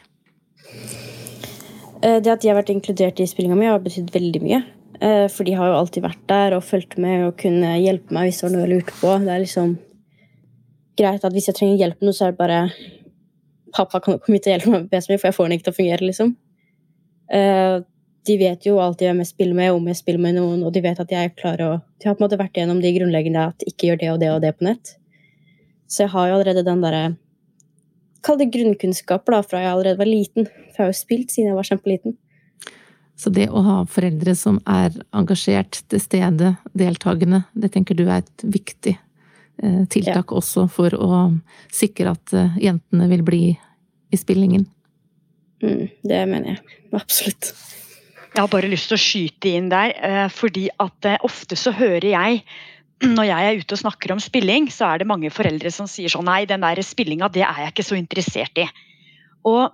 Det 2.05 2.31
at 2.31 2.47
de 2.47 2.53
har 2.53 2.61
vært 2.61 2.71
inkludert 2.71 3.19
i 3.19 3.27
spillinga 3.27 3.59
mi, 3.59 3.67
har 3.67 3.83
betydd 3.83 4.15
veldig 4.15 4.45
mye. 4.45 4.63
Eh, 5.01 5.27
for 5.33 5.47
de 5.47 5.57
har 5.59 5.71
jo 5.71 5.79
alltid 5.79 6.05
vært 6.05 6.23
der 6.31 6.57
og 6.57 6.67
fulgt 6.67 6.99
med 7.03 7.27
og 7.29 7.39
kunne 7.41 7.75
hjelpe 7.81 8.15
meg 8.15 8.29
hvis 8.29 8.41
det 8.41 8.47
var 8.47 8.55
noe 8.55 8.65
jeg 8.65 8.73
lurte 8.75 8.99
på. 9.01 9.15
Det 9.25 9.33
er 9.35 9.43
liksom 9.43 9.73
greit 10.99 11.27
at 11.27 11.35
hvis 11.35 11.49
jeg 11.51 11.59
trenger 11.59 11.81
hjelp 11.83 11.99
med 11.99 12.11
noe, 12.11 12.17
så 12.17 12.29
er 12.29 12.35
det 12.35 12.43
bare 12.43 12.61
Pappa 13.75 13.99
kan 13.99 14.21
komme 14.23 14.39
hit 14.39 14.47
og 14.47 14.53
hjelpe 14.53 14.71
meg 14.71 14.85
med 14.85 14.91
PC-en 14.93 15.19
for 15.19 15.27
jeg 15.27 15.35
får 15.35 15.49
den 15.49 15.57
ikke 15.57 15.67
til 15.67 15.75
å 15.75 15.79
fungere, 15.81 16.07
liksom. 16.07 16.29
Eh, 17.35 17.79
de 18.25 18.37
vet 18.41 18.67
jo 18.69 18.77
alltid 18.81 19.09
hvem 19.09 19.23
jeg 19.25 19.31
spiller 19.33 19.59
med, 19.59 19.73
om 19.75 19.89
jeg 19.91 19.99
spiller 19.99 20.23
med 20.23 20.37
noen, 20.39 20.63
og 20.65 20.71
de 20.73 20.83
vet 20.85 21.01
at 21.03 21.11
jeg 21.13 21.33
klarer 21.37 21.65
å 21.67 21.73
De 21.99 22.09
har 22.09 22.15
på 22.15 22.23
en 22.23 22.27
måte 22.29 22.39
vært 22.39 22.61
gjennom 22.61 22.81
de 22.85 22.93
grunnleggende 22.95 23.49
at 23.51 23.65
ikke 23.67 23.91
gjør 23.91 24.01
det 24.01 24.11
og 24.13 24.21
det 24.23 24.31
og 24.31 24.41
det 24.45 24.53
på 24.57 24.69
nett. 24.69 24.95
Så 25.91 26.05
jeg 26.05 26.13
har 26.15 26.29
jo 26.29 26.37
allerede 26.39 26.65
den 26.67 26.85
derre 26.85 27.05
Kall 28.25 28.39
det 28.41 28.47
grunnkunnskaper 28.55 29.35
da, 29.35 29.43
fra 29.45 29.61
jeg 29.61 29.69
allerede 29.69 30.01
var 30.01 30.09
liten. 30.09 30.47
For 30.73 30.79
jeg 30.79 30.87
har 30.87 30.93
jo 30.95 30.97
spilt 30.97 31.33
siden 31.35 31.51
jeg 31.51 31.59
var 31.59 31.67
kjempeliten. 31.69 32.15
Så 33.17 33.31
det 33.31 33.47
å 33.51 33.63
ha 33.63 33.77
foreldre 33.87 34.35
som 34.39 34.59
er 34.67 34.95
engasjert, 35.15 35.85
til 35.91 36.03
stede, 36.03 36.55
deltakende, 36.75 37.45
det 37.55 37.71
tenker 37.77 37.97
du 37.99 38.07
er 38.09 38.25
et 38.25 38.45
viktig 38.45 38.97
eh, 38.97 39.83
tiltak 39.91 40.33
ja. 40.33 40.41
også 40.41 40.67
for 40.73 40.97
å 40.99 41.21
sikre 41.73 42.17
at 42.17 42.35
eh, 42.35 42.59
jentene 42.67 43.09
vil 43.13 43.23
bli 43.27 43.45
i 43.55 44.19
spillingen? 44.19 44.67
Mm, 45.63 45.87
det 46.03 46.21
mener 46.31 46.57
jeg. 46.57 46.81
Absolutt. 46.95 47.55
Jeg 48.35 48.43
har 48.43 48.51
bare 48.51 48.71
lyst 48.71 48.91
til 48.91 48.99
å 48.99 49.05
skyte 49.05 49.55
inn 49.61 49.71
der, 49.71 49.95
eh, 49.95 50.27
fordi 50.35 50.67
at 50.83 51.11
ofte 51.23 51.59
så 51.59 51.71
hører 51.75 52.11
jeg 52.11 52.43
når 53.17 53.29
jeg 53.31 53.47
er 53.47 53.61
ute 53.63 53.77
og 53.77 53.83
snakker 53.85 54.15
om 54.15 54.23
spilling, 54.23 54.67
så 54.75 54.91
er 54.91 55.03
det 55.03 55.11
mange 55.11 55.31
foreldre 55.35 55.71
som 55.75 55.87
sier 55.91 56.11
sånn 56.11 56.27
Nei, 56.27 56.43
den 56.51 56.67
der 56.67 56.83
spillinga, 56.83 57.31
det 57.31 57.47
er 57.47 57.63
jeg 57.63 57.75
ikke 57.75 57.87
så 57.87 57.99
interessert 57.99 58.59
i. 58.59 58.67
Og 59.47 59.71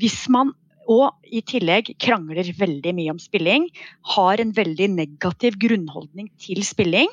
hvis 0.00 0.24
man 0.32 0.52
og 0.90 1.14
i 1.30 1.40
tillegg 1.46 1.92
krangler 2.02 2.48
veldig 2.58 2.92
mye 2.98 3.12
om 3.12 3.20
spilling. 3.22 3.68
Har 4.16 4.42
en 4.42 4.50
veldig 4.56 4.88
negativ 4.96 5.58
grunnholdning 5.62 6.30
til 6.42 6.64
spilling. 6.66 7.10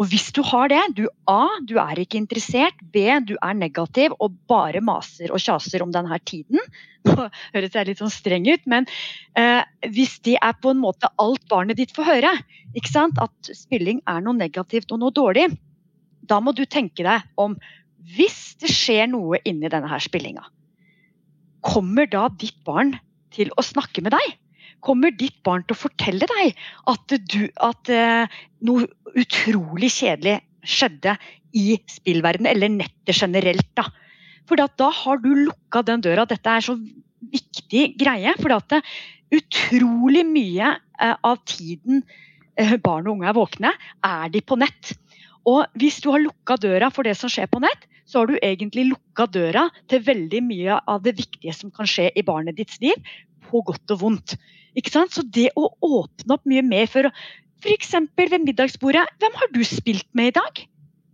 Og 0.00 0.08
hvis 0.08 0.30
du 0.32 0.40
har 0.46 0.70
det, 0.72 0.80
du 0.96 1.04
A, 1.28 1.44
du 1.68 1.76
er 1.82 2.00
ikke 2.00 2.20
interessert. 2.20 2.78
B, 2.94 3.04
du 3.28 3.34
er 3.36 3.58
negativ 3.58 4.14
og 4.18 4.38
bare 4.48 4.80
maser 4.84 5.34
og 5.34 5.42
kjaser 5.44 5.84
om 5.84 5.92
denne 5.92 6.16
tiden. 6.24 6.62
Nå 7.08 7.28
høres 7.52 7.76
jeg 7.76 7.90
litt 7.90 8.00
sånn 8.00 8.12
streng 8.12 8.48
ut, 8.48 8.64
men 8.68 8.88
eh, 9.36 9.60
hvis 9.92 10.18
det 10.24 10.38
er 10.40 10.56
på 10.60 10.72
en 10.72 10.80
måte 10.80 11.12
alt 11.20 11.44
barnet 11.52 11.80
ditt 11.80 11.92
får 11.96 12.08
høre, 12.08 12.32
ikke 12.76 12.92
sant? 12.92 13.20
at 13.20 13.52
spilling 13.56 14.00
er 14.08 14.24
noe 14.24 14.36
negativt 14.36 14.92
og 14.94 15.02
noe 15.02 15.12
dårlig, 15.12 15.50
da 16.24 16.40
må 16.40 16.54
du 16.56 16.64
tenke 16.68 17.04
deg 17.04 17.24
om 17.40 17.56
hvis 18.16 18.56
det 18.60 18.70
skjer 18.72 19.08
noe 19.12 19.40
inni 19.44 19.68
denne 19.72 19.88
her 19.90 20.00
spillinga, 20.00 20.44
kommer 21.64 22.08
da 22.08 22.28
ditt 22.40 22.56
barn 22.64 22.94
til 23.34 23.52
å 23.56 23.64
snakke 23.64 24.04
med 24.04 24.14
deg? 24.16 24.36
Kommer 24.84 25.12
ditt 25.12 25.36
barn 25.44 25.64
til 25.66 25.76
å 25.76 25.82
fortelle 25.82 26.28
deg 26.30 26.54
at, 26.90 27.16
du, 27.32 27.42
at 27.60 27.92
uh, 27.92 28.40
noe 28.64 28.86
utrolig 29.18 29.90
kjedelig 29.92 30.38
skjedde 30.64 31.16
i 31.56 31.76
spillverdenen, 31.90 32.50
eller 32.52 32.72
nettet 32.72 33.16
generelt? 33.16 33.68
da? 33.76 33.88
For 34.48 34.60
da 34.60 34.90
har 35.02 35.20
du 35.22 35.30
lukka 35.46 35.84
den 35.86 36.02
døra. 36.04 36.24
Dette 36.28 36.56
er 36.56 36.64
så 36.64 36.78
viktig 37.20 37.84
greie. 38.00 38.34
For 38.40 38.80
utrolig 39.30 40.24
mye 40.26 40.74
uh, 40.78 41.14
av 41.14 41.38
tiden 41.46 42.02
barn 42.82 43.06
og 43.08 43.14
unge 43.14 43.28
er 43.30 43.36
våkne, 43.36 43.70
er 44.04 44.32
de 44.32 44.42
på 44.44 44.58
nett. 44.60 44.92
Og 45.48 45.80
hvis 45.80 46.00
du 46.04 46.10
har 46.12 46.22
lukka 46.22 46.56
døra 46.60 46.90
for 46.92 47.06
det 47.06 47.16
som 47.18 47.32
skjer 47.32 47.48
på 47.50 47.62
nett, 47.62 47.86
så 48.04 48.20
har 48.22 48.30
du 48.30 48.38
egentlig 48.42 48.88
lukka 48.90 49.26
døra 49.30 49.68
til 49.90 50.02
veldig 50.04 50.40
mye 50.44 50.80
av 50.90 51.04
det 51.04 51.14
viktige 51.20 51.54
som 51.56 51.70
kan 51.74 51.88
skje 51.88 52.10
i 52.12 52.24
barnet 52.26 52.58
ditts 52.58 52.80
liv, 52.82 52.96
på 53.50 53.62
godt 53.66 53.94
og 53.94 54.02
vondt. 54.02 54.36
Ikke 54.78 54.92
sant? 54.92 55.14
Så 55.14 55.24
det 55.26 55.48
å 55.58 55.68
åpne 55.82 56.36
opp 56.36 56.44
mye 56.48 56.62
mer 56.66 56.90
for 56.90 57.10
F.eks. 57.60 57.94
ved 58.16 58.44
middagsbordet. 58.46 59.04
Hvem 59.20 59.34
har 59.36 59.50
du 59.52 59.62
spilt 59.66 60.06
med 60.16 60.30
i 60.30 60.36
dag? 60.38 60.62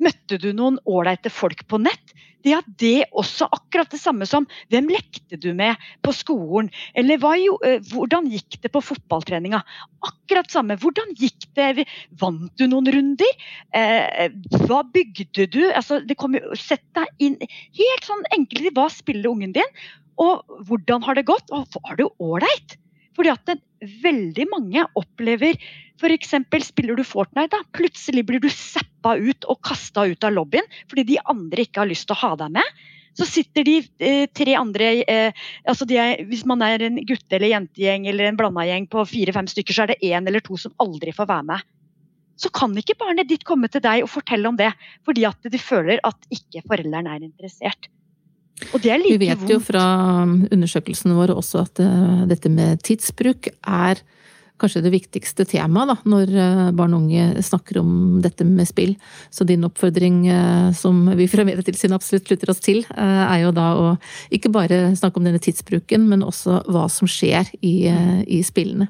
Møtte 0.03 0.39
du 0.41 0.53
noen 0.53 0.79
ålreite 0.85 1.33
folk 1.33 1.67
på 1.71 1.81
nett? 1.83 2.15
Er 2.47 2.63
det 2.79 3.09
også 3.11 3.49
akkurat 3.51 3.91
det 3.91 3.99
samme 3.99 4.27
som 4.29 4.45
hvem 4.71 4.87
lekte 4.93 5.39
du 5.41 5.49
med 5.57 5.81
på 6.07 6.13
skolen? 6.15 6.69
Eller 6.95 7.19
jo, 7.41 7.57
eh, 7.67 7.81
hvordan 7.91 8.29
gikk 8.31 8.61
det 8.63 8.71
på 8.71 8.83
fotballtreninga? 8.85 9.63
Akkurat 10.07 10.51
samme. 10.53 10.77
Hvordan 10.79 11.11
gikk 11.19 11.49
det? 11.59 11.87
Vant 12.21 12.53
du 12.57 12.69
noen 12.71 12.87
runder? 12.87 13.33
Eh, 13.75 14.31
hva 14.63 14.85
bygde 14.85 15.49
du? 15.51 15.63
Altså, 15.73 16.01
det 16.07 16.17
kommer, 16.17 16.45
sett 16.55 16.85
deg 16.95 17.11
inn 17.19 17.37
helt 17.41 18.07
sånn 18.07 18.23
enkelt 18.37 18.71
i 18.71 18.75
hva 18.77 18.89
spiller 18.95 19.33
ungen 19.33 19.57
din? 19.57 19.77
Og 20.23 20.47
hvordan 20.69 21.03
har 21.03 21.19
det 21.19 21.27
gått? 21.27 21.51
Og 21.51 21.67
var 21.83 21.99
det 21.99 22.13
ålreit? 22.23 22.79
Fordi 23.17 23.33
at 23.33 23.49
det, 23.49 23.61
veldig 24.03 24.47
mange 24.49 24.85
opplever 24.97 25.57
f.eks. 26.01 26.35
spiller 26.65 26.97
du 26.97 27.05
Fortnite, 27.05 27.53
da. 27.53 27.63
plutselig 27.77 28.25
blir 28.29 28.41
du 28.41 28.49
zappa 28.53 29.17
ut 29.17 29.47
og 29.49 29.61
kasta 29.65 30.07
ut 30.09 30.25
av 30.25 30.35
lobbyen 30.37 30.67
fordi 30.91 31.07
de 31.13 31.19
andre 31.25 31.67
ikke 31.67 31.83
har 31.83 31.91
lyst 31.91 32.09
til 32.09 32.17
å 32.17 32.23
ha 32.23 32.33
deg 32.43 32.55
med. 32.59 32.77
Så 33.17 33.25
sitter 33.25 33.65
de 33.65 33.79
eh, 34.05 34.27
tre 34.29 34.57
andre 34.61 34.91
eh, 35.09 35.47
altså 35.65 35.87
er, 35.89 36.21
Hvis 36.29 36.45
man 36.45 36.61
er 36.65 36.85
en 36.85 36.99
gutte- 37.09 37.39
eller 37.39 37.55
jentegjeng 37.55 38.05
eller 38.11 38.29
en 38.29 38.37
blanda 38.37 38.67
gjeng 38.69 38.89
på 38.93 39.07
fire-fem 39.09 39.49
stykker, 39.49 39.73
så 39.73 39.87
er 39.87 39.95
det 39.95 40.03
én 40.05 40.29
eller 40.29 40.45
to 40.45 40.59
som 40.61 40.75
aldri 40.83 41.17
får 41.17 41.31
være 41.31 41.49
med. 41.49 41.65
Så 42.37 42.53
kan 42.53 42.77
ikke 42.77 42.99
barnet 43.01 43.31
ditt 43.31 43.47
komme 43.49 43.71
til 43.73 43.81
deg 43.81 44.05
og 44.05 44.13
fortelle 44.13 44.51
om 44.51 44.59
det, 44.61 44.69
fordi 45.09 45.25
at 45.25 45.49
de 45.49 45.61
føler 45.61 46.03
at 46.05 46.29
ikke 46.29 46.67
foreldrene 46.69 47.17
er 47.17 47.25
interessert. 47.25 47.89
Like 48.57 49.05
Vi 49.05 49.17
vet 49.21 49.39
vondt. 49.39 49.51
jo 49.53 49.61
fra 49.61 49.85
undersøkelsene 50.25 51.17
våre 51.17 51.37
også 51.37 51.65
at 51.67 51.81
uh, 51.85 52.23
dette 52.29 52.49
med 52.49 52.81
tidsbruk 52.87 53.51
er 53.53 54.01
kanskje 54.57 54.81
det 54.87 54.95
viktigste 54.95 55.45
temaet 55.45 56.07
når 56.09 56.33
uh, 56.33 56.63
barn 56.73 56.95
og 56.97 57.05
unge 57.05 57.43
snakker 57.45 57.83
om 57.83 57.91
dette 58.25 58.47
med 58.49 58.65
spill. 58.69 58.95
Så 59.29 59.45
din 59.45 59.67
oppfordring, 59.69 60.23
uh, 60.33 60.73
som 60.73 61.05
vi 61.19 61.29
fra 61.29 61.45
Medietilsynet 61.45 61.99
absolutt 61.99 62.31
slutter 62.31 62.55
oss 62.55 62.65
til, 62.65 62.81
er 62.97 63.45
jo 63.45 63.53
da 63.53 63.69
å 63.77 63.95
ikke 64.33 64.55
bare 64.55 64.97
snakke 64.97 65.21
om 65.21 65.29
denne 65.29 65.43
tidsbruken, 65.43 66.09
men 66.09 66.25
også 66.25 66.63
hva 66.65 66.89
som 66.89 67.11
skjer 67.11 67.53
i, 67.61 67.77
i 68.25 68.41
spillene. 68.47 68.89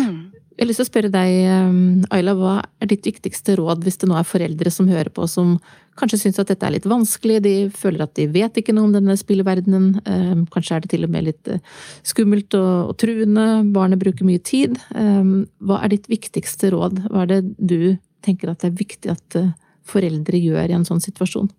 Mm. 0.00 0.21
Jeg 0.52 0.66
har 0.66 0.68
lyst 0.68 0.82
til 0.82 0.84
å 0.84 0.90
spørre 0.90 1.10
deg, 1.12 1.30
um, 1.48 2.02
Ayla, 2.12 2.34
hva 2.36 2.54
er 2.82 2.90
ditt 2.90 3.06
viktigste 3.08 3.54
råd 3.56 3.86
hvis 3.86 3.96
det 4.02 4.08
nå 4.10 4.18
er 4.18 4.26
foreldre 4.28 4.72
som 4.74 4.90
hører 4.90 5.08
på, 5.14 5.24
som 5.30 5.54
kanskje 5.98 6.18
syns 6.22 6.40
at 6.42 6.50
dette 6.52 6.66
er 6.68 6.74
litt 6.74 6.88
vanskelig, 6.88 7.38
de 7.44 7.54
føler 7.72 8.04
at 8.04 8.12
de 8.18 8.26
vet 8.32 8.60
ikke 8.60 8.74
noe 8.76 8.88
om 8.88 8.92
denne 8.94 9.16
spillverdenen, 9.16 9.88
um, 10.04 10.44
kanskje 10.52 10.76
er 10.76 10.84
det 10.84 10.92
til 10.92 11.08
og 11.08 11.14
med 11.14 11.26
litt 11.30 11.50
uh, 11.52 11.62
skummelt 12.06 12.52
og, 12.58 12.92
og 12.92 12.94
truende, 13.00 13.46
barnet 13.72 14.00
bruker 14.02 14.28
mye 14.28 14.42
tid. 14.44 14.76
Um, 14.92 15.48
hva 15.64 15.80
er 15.82 15.94
ditt 15.94 16.10
viktigste 16.12 16.72
råd? 16.76 17.00
Hva 17.08 17.24
er 17.24 17.32
det 17.32 17.40
du 17.56 17.96
tenker 18.22 18.52
at 18.52 18.62
det 18.62 18.70
er 18.70 18.78
viktig 18.84 19.12
at 19.12 19.40
uh, 19.40 19.50
foreldre 19.88 20.38
gjør 20.38 20.68
i 20.68 20.78
en 20.78 20.86
sånn 20.88 21.02
situasjon? 21.02 21.50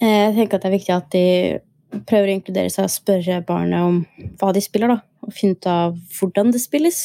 Eh, 0.00 0.28
jeg 0.28 0.36
tenker 0.36 0.56
at 0.56 0.64
det 0.64 0.70
er 0.70 0.76
viktig 0.78 0.94
at 0.96 1.10
de 1.12 2.00
prøver 2.08 2.30
å 2.30 2.36
inkludere 2.38 2.70
seg 2.72 2.86
og 2.86 2.94
spørre 2.94 3.40
barnet 3.46 3.84
om 3.84 3.98
hva 4.40 4.52
de 4.56 4.62
spiller, 4.64 4.94
da. 4.94 5.26
Og 5.26 5.34
finne 5.36 5.58
ut 5.58 5.68
av 5.68 5.98
hvordan 6.16 6.54
det 6.54 6.62
spilles. 6.62 7.02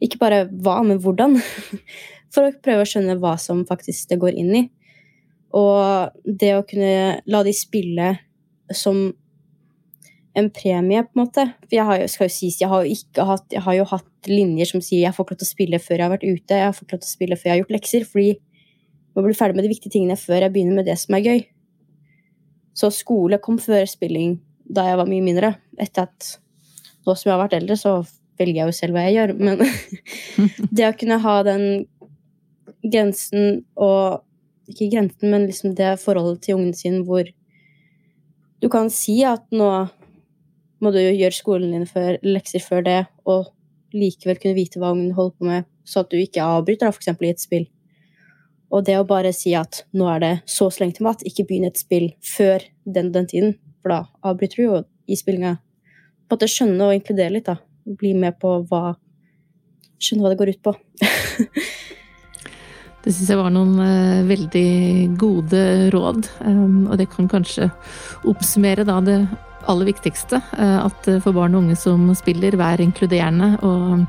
Ikke 0.00 0.20
bare 0.20 0.44
hva, 0.48 0.80
men 0.86 1.00
hvordan. 1.02 1.38
For 2.34 2.46
å 2.46 2.58
prøve 2.62 2.84
å 2.84 2.88
skjønne 2.88 3.18
hva 3.20 3.34
som 3.40 3.64
faktisk 3.68 4.12
det 4.12 4.20
går 4.22 4.36
inn 4.38 4.52
i. 4.56 4.64
Og 5.56 6.12
det 6.24 6.52
å 6.54 6.66
kunne 6.66 7.20
la 7.26 7.42
de 7.46 7.54
spille 7.56 8.12
som 8.70 9.08
en 10.38 10.50
premie, 10.54 11.02
på 11.02 11.16
en 11.16 11.24
måte. 11.24 11.46
For 11.64 11.74
jeg 11.74 11.86
har 11.88 12.00
jo, 12.00 12.10
skal 12.10 12.28
jo 12.28 12.34
sies, 12.34 12.60
jeg 12.60 12.70
har 12.70 12.86
jo 12.86 13.24
hatt, 13.26 13.48
jeg 13.50 13.64
har 13.66 13.76
jo 13.80 13.88
hatt 13.90 14.30
linjer 14.30 14.68
som 14.68 14.84
sier 14.84 15.06
jeg 15.06 15.16
får 15.16 15.26
ikke 15.26 15.34
lov 15.34 15.40
til 15.40 15.48
å 15.48 15.54
spille 15.54 15.80
før 15.82 15.96
jeg 15.96 16.06
har 16.06 16.12
vært 16.12 16.28
ute, 16.28 16.60
jeg 16.60 16.76
får 16.76 16.86
ikke 16.86 16.96
lov 16.96 17.02
til 17.02 17.10
å 17.10 17.16
spille 17.16 17.38
før 17.40 17.50
jeg 17.50 17.54
har 17.54 17.62
gjort 17.62 17.74
lekser. 17.76 18.06
Fordi 18.06 18.30
man 19.16 19.26
blir 19.26 19.38
ferdig 19.38 19.58
med 19.58 19.66
de 19.66 19.72
viktige 19.72 19.96
tingene 19.96 20.18
før 20.20 20.46
jeg 20.46 20.54
begynner 20.54 20.78
med 20.78 20.86
det 20.86 20.96
som 21.02 21.18
er 21.18 21.26
gøy. 21.26 21.42
Så 22.78 22.92
skole 22.94 23.40
kom 23.42 23.58
før 23.60 23.88
spilling 23.90 24.38
da 24.70 24.86
jeg 24.86 25.00
var 25.00 25.10
mye 25.10 25.24
mindre. 25.24 25.54
Etter 25.82 26.06
at 26.06 26.30
nå 27.06 27.16
som 27.16 27.26
jeg 27.26 27.34
har 27.34 27.42
vært 27.42 27.58
eldre, 27.58 27.76
så 27.80 27.98
velger 28.40 28.62
jeg 28.62 28.70
jo 28.70 28.76
selv 28.76 28.96
hva 28.96 29.06
jeg 29.06 29.16
gjør, 29.18 29.34
men 29.38 29.62
det 30.76 30.88
å 30.88 30.96
kunne 30.98 31.20
ha 31.22 31.36
den 31.46 31.66
grensen 32.80 33.64
og 33.76 34.26
Ikke 34.70 34.86
grensen, 34.92 35.32
men 35.32 35.48
liksom 35.48 35.72
det 35.74 35.96
forholdet 35.98 36.44
til 36.44 36.54
ungen 36.54 36.74
sin 36.78 37.00
hvor 37.02 37.26
du 38.62 38.68
kan 38.70 38.86
si 38.92 39.16
at 39.26 39.42
nå 39.50 39.70
må 40.78 40.92
du 40.94 41.00
gjøre 41.00 41.34
skolen 41.34 41.72
din 41.74 41.88
før, 41.88 42.20
lekser 42.22 42.62
før 42.62 42.84
det, 42.86 43.00
og 43.26 43.48
likevel 43.90 44.38
kunne 44.38 44.54
vite 44.54 44.78
hva 44.78 44.92
ungen 44.94 45.16
holder 45.16 45.34
på 45.34 45.48
med, 45.48 45.66
så 45.82 46.04
at 46.04 46.12
du 46.12 46.20
ikke 46.20 46.44
avbryter 46.44 46.86
da, 46.86 46.92
f.eks. 46.94 47.10
i 47.10 47.32
et 47.32 47.42
spill. 47.42 47.66
Og 48.70 48.84
det 48.86 48.94
å 49.00 49.08
bare 49.08 49.32
si 49.34 49.56
at 49.58 49.82
nå 49.90 50.06
er 50.12 50.22
det 50.22 50.32
så 50.46 50.68
så 50.70 50.84
lenge 50.84 51.00
til 51.00 51.08
mat, 51.08 51.24
ikke 51.26 51.48
begynn 51.48 51.66
et 51.66 51.80
spill 51.80 52.12
før 52.22 52.62
den 52.84 53.10
den 53.16 53.26
tiden, 53.32 53.56
for 53.82 53.96
da 53.96 54.00
avbryter 54.22 54.60
du 54.60 54.66
jo 54.68 54.80
i 55.10 55.18
spillinga. 55.18 55.56
På 56.28 56.36
en 56.36 56.38
måte 56.38 56.52
skjønne 56.52 56.86
og 56.86 57.00
inkludere 57.00 57.34
litt, 57.34 57.50
da 57.50 57.58
bli 57.84 58.14
med 58.18 58.40
på 58.40 58.60
hva 58.70 58.96
Skjønne 60.00 60.24
hva 60.24 60.30
det 60.32 60.36
går 60.40 60.50
ut 60.54 60.60
på. 60.64 60.72
det 63.04 63.12
syns 63.12 63.28
jeg 63.28 63.36
var 63.36 63.50
noen 63.52 63.74
uh, 63.76 64.22
veldig 64.24 64.70
gode 65.20 65.60
råd, 65.92 66.30
um, 66.48 66.86
og 66.86 66.96
det 66.96 67.10
kan 67.12 67.28
kanskje 67.28 67.68
oppsummere 68.24 68.86
da 68.88 68.96
det 69.04 69.18
aller 69.68 69.90
viktigste. 69.90 70.40
Uh, 70.56 70.86
at 70.86 71.08
for 71.24 71.36
barn 71.36 71.56
og 71.56 71.64
unge 71.64 71.78
som 71.78 72.08
spiller, 72.18 72.56
vær 72.60 72.82
inkluderende 72.82 73.52
og 73.66 74.06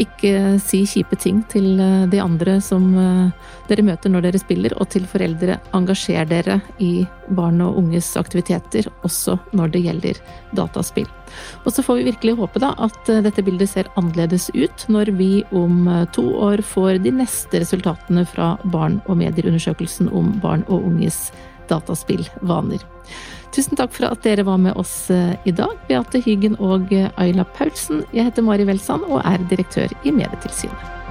ikke 0.00 0.58
si 0.62 0.84
kjipe 0.88 1.18
ting 1.20 1.42
til 1.52 1.74
uh, 1.80 2.04
de 2.10 2.20
andre 2.22 2.58
som 2.64 2.92
dere 3.68 3.84
møter 3.86 4.12
når 4.12 4.26
dere 4.28 4.40
spiller, 4.42 4.74
og 4.80 4.90
til 4.92 5.06
foreldre, 5.08 5.58
engasjer 5.76 6.28
dere 6.28 6.60
i 6.82 7.06
barn 7.32 7.60
og 7.64 7.78
unges 7.80 8.12
aktiviteter, 8.20 8.88
også 9.06 9.38
når 9.56 9.74
det 9.74 9.84
gjelder 9.86 10.22
dataspill. 10.56 11.08
Og 11.64 11.72
så 11.72 11.84
får 11.84 12.00
vi 12.00 12.08
virkelig 12.10 12.36
håpe 12.40 12.62
da 12.62 12.72
at 12.82 13.10
eh, 13.10 13.22
dette 13.24 13.44
bildet 13.44 13.70
ser 13.70 13.90
annerledes 14.00 14.50
ut 14.54 14.86
når 14.92 15.12
vi 15.18 15.30
om 15.56 15.86
eh, 15.88 16.04
to 16.16 16.24
år 16.48 16.64
får 16.66 17.02
de 17.06 17.14
neste 17.22 17.62
resultatene 17.62 18.26
fra 18.28 18.54
Barn 18.74 19.00
og 19.06 19.20
medier-undersøkelsen 19.22 20.10
om 20.12 20.34
barn 20.42 20.66
og 20.68 20.88
unges 20.90 21.30
dataspillvaner. 21.70 22.82
Tusen 23.52 23.76
takk 23.76 23.92
for 23.92 24.08
at 24.08 24.24
dere 24.24 24.46
var 24.48 24.56
med 24.62 24.78
oss 24.80 25.10
eh, 25.12 25.34
i 25.44 25.52
dag, 25.52 25.76
Beate 25.90 26.22
Hyggen 26.24 26.56
og 26.56 26.88
Ayla 27.20 27.44
Paulsen. 27.58 28.00
Jeg 28.16 28.30
heter 28.30 28.46
Mari 28.46 28.64
Welsand 28.64 29.04
og 29.10 29.20
er 29.28 29.44
direktør 29.52 29.92
i 30.08 30.14
Medietilsynet. 30.14 31.01